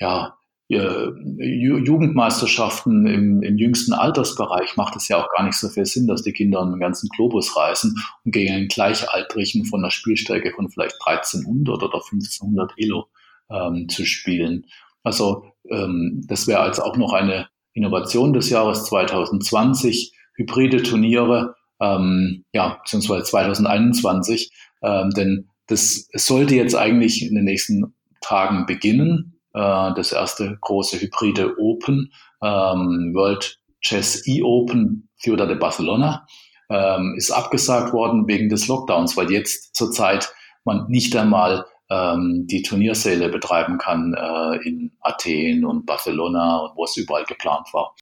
[0.00, 0.36] ja
[0.70, 6.22] Jugendmeisterschaften im, im jüngsten Altersbereich macht es ja auch gar nicht so viel Sinn, dass
[6.22, 10.94] die Kinder einen ganzen Globus reisen und gegen einen Gleichaltrigen von einer Spielstärke von vielleicht
[11.04, 13.08] 1300 oder 1500 Elo
[13.50, 14.64] ähm, zu spielen.
[15.02, 22.44] Also ähm, das wäre also auch noch eine Innovation des Jahres 2020, hybride Turniere, ähm,
[22.52, 29.94] ja, beziehungsweise 2021, ähm, denn das sollte jetzt eigentlich in den nächsten Tagen beginnen äh,
[29.94, 36.26] das erste große hybride Open, ähm, World Chess E-Open Ciudad de Barcelona,
[36.68, 40.32] ähm, ist abgesagt worden wegen des Lockdowns, weil jetzt zurzeit
[40.64, 46.84] man nicht einmal ähm, die Turniersäle betreiben kann äh, in Athen und Barcelona und wo
[46.84, 47.94] es überall geplant war.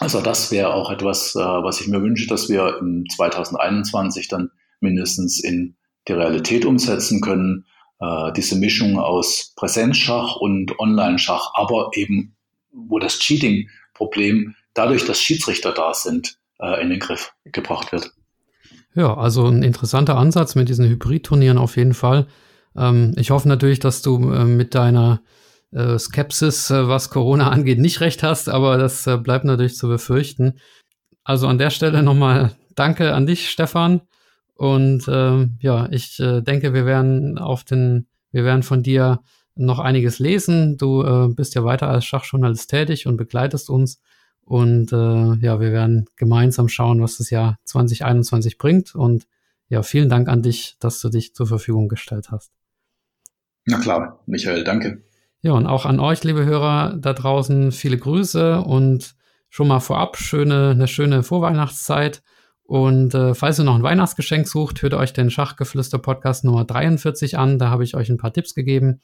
[0.00, 4.50] Also das wäre auch etwas, äh, was ich mir wünsche, dass wir in 2021 dann
[4.80, 5.76] mindestens in
[6.08, 7.64] die Realität umsetzen können
[8.00, 12.36] äh, diese Mischung aus Präsenzschach und Online-Schach, aber eben,
[12.72, 18.12] wo das Cheating-Problem dadurch, dass Schiedsrichter da sind, äh, in den Griff gebracht wird.
[18.94, 22.26] Ja, also ein interessanter Ansatz mit diesen Hybrid-Turnieren auf jeden Fall.
[22.76, 25.22] Ähm, ich hoffe natürlich, dass du äh, mit deiner
[25.72, 29.88] äh, Skepsis, äh, was Corona angeht, nicht recht hast, aber das äh, bleibt natürlich zu
[29.88, 30.58] befürchten.
[31.24, 34.02] Also an der Stelle nochmal Danke an dich, Stefan.
[34.56, 39.20] Und äh, ja, ich äh, denke, wir werden auf den, wir werden von dir
[39.54, 40.78] noch einiges lesen.
[40.78, 44.00] Du äh, bist ja weiter als Schachjournalist tätig und begleitest uns.
[44.42, 48.94] Und äh, ja, wir werden gemeinsam schauen, was das Jahr 2021 bringt.
[48.94, 49.26] Und
[49.68, 52.52] ja, vielen Dank an dich, dass du dich zur Verfügung gestellt hast.
[53.66, 55.02] Na klar, Michael, danke.
[55.42, 59.16] Ja, und auch an euch, liebe Hörer da draußen, viele Grüße und
[59.50, 62.22] schon mal vorab schöne, eine schöne Vorweihnachtszeit.
[62.66, 67.58] Und äh, falls ihr noch ein Weihnachtsgeschenk sucht, hört euch den Schachgeflüster-Podcast Nummer 43 an.
[67.58, 69.00] Da habe ich euch ein paar Tipps gegeben.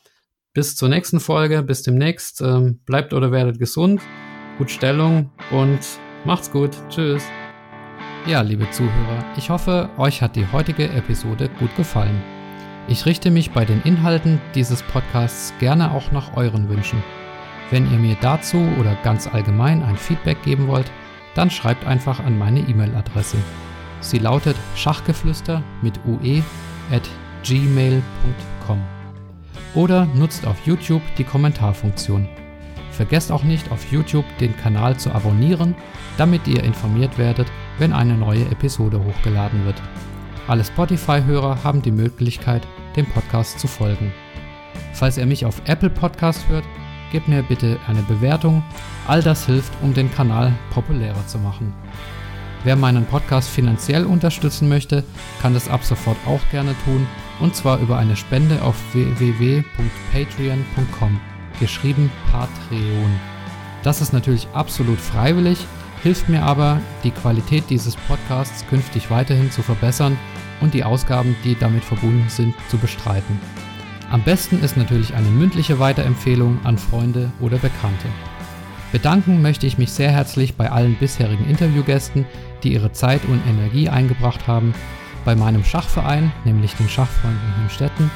[0.53, 2.41] Bis zur nächsten Folge, bis demnächst.
[2.41, 4.01] Ähm, bleibt oder werdet gesund,
[4.59, 5.79] gut Stellung und
[6.25, 6.71] macht's gut.
[6.89, 7.23] Tschüss.
[8.27, 12.23] Ja, liebe Zuhörer, ich hoffe, euch hat die heutige Episode gut gefallen.
[12.89, 17.03] Ich richte mich bei den Inhalten dieses Podcasts gerne auch nach euren Wünschen.
[17.71, 20.91] Wenn ihr mir dazu oder ganz allgemein ein Feedback geben wollt,
[21.35, 23.39] dann schreibt einfach an meine E-Mail-Adresse.
[24.01, 26.43] Sie lautet schachgeflüster mit ue
[26.91, 27.09] at
[27.45, 28.83] gmail.com
[29.75, 32.29] oder nutzt auf YouTube die Kommentarfunktion.
[32.91, 35.75] Vergesst auch nicht auf YouTube den Kanal zu abonnieren,
[36.19, 39.81] damit ihr informiert werdet, wenn eine neue Episode hochgeladen wird.
[40.47, 44.13] Alle Spotify-Hörer haben die Möglichkeit, dem Podcast zu folgen.
[44.93, 46.65] Falls ihr mich auf Apple Podcast hört,
[47.13, 48.65] gebt mir bitte eine Bewertung.
[49.07, 51.73] All das hilft, um den Kanal populärer zu machen.
[52.65, 55.03] Wer meinen Podcast finanziell unterstützen möchte,
[55.41, 57.07] kann das ab sofort auch gerne tun,
[57.41, 61.21] und zwar über eine Spende auf www.patreon.com,
[61.61, 63.21] geschrieben Patreon.
[63.83, 65.59] Das ist natürlich absolut freiwillig,
[66.03, 70.17] hilft mir aber, die Qualität dieses Podcasts künftig weiterhin zu verbessern
[70.61, 73.41] und die Ausgaben, die damit verbunden sind, zu bestreiten.
[74.13, 78.09] Am besten ist natürlich eine mündliche Weiterempfehlung an Freunde oder Bekannte.
[78.93, 82.27] Bedanken möchte ich mich sehr herzlich bei allen bisherigen Interviewgästen,
[82.63, 84.75] die ihre Zeit und Energie eingebracht haben,
[85.25, 88.11] bei meinem Schachverein, nämlich den Schachfreunden Hemstetten,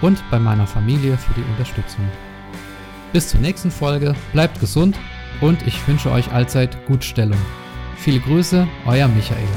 [0.00, 2.04] und bei meiner Familie für die Unterstützung.
[3.12, 4.96] Bis zur nächsten Folge, bleibt gesund
[5.40, 7.40] und ich wünsche euch allzeit gut Stellung.
[7.96, 9.48] Viele Grüße, euer Michael.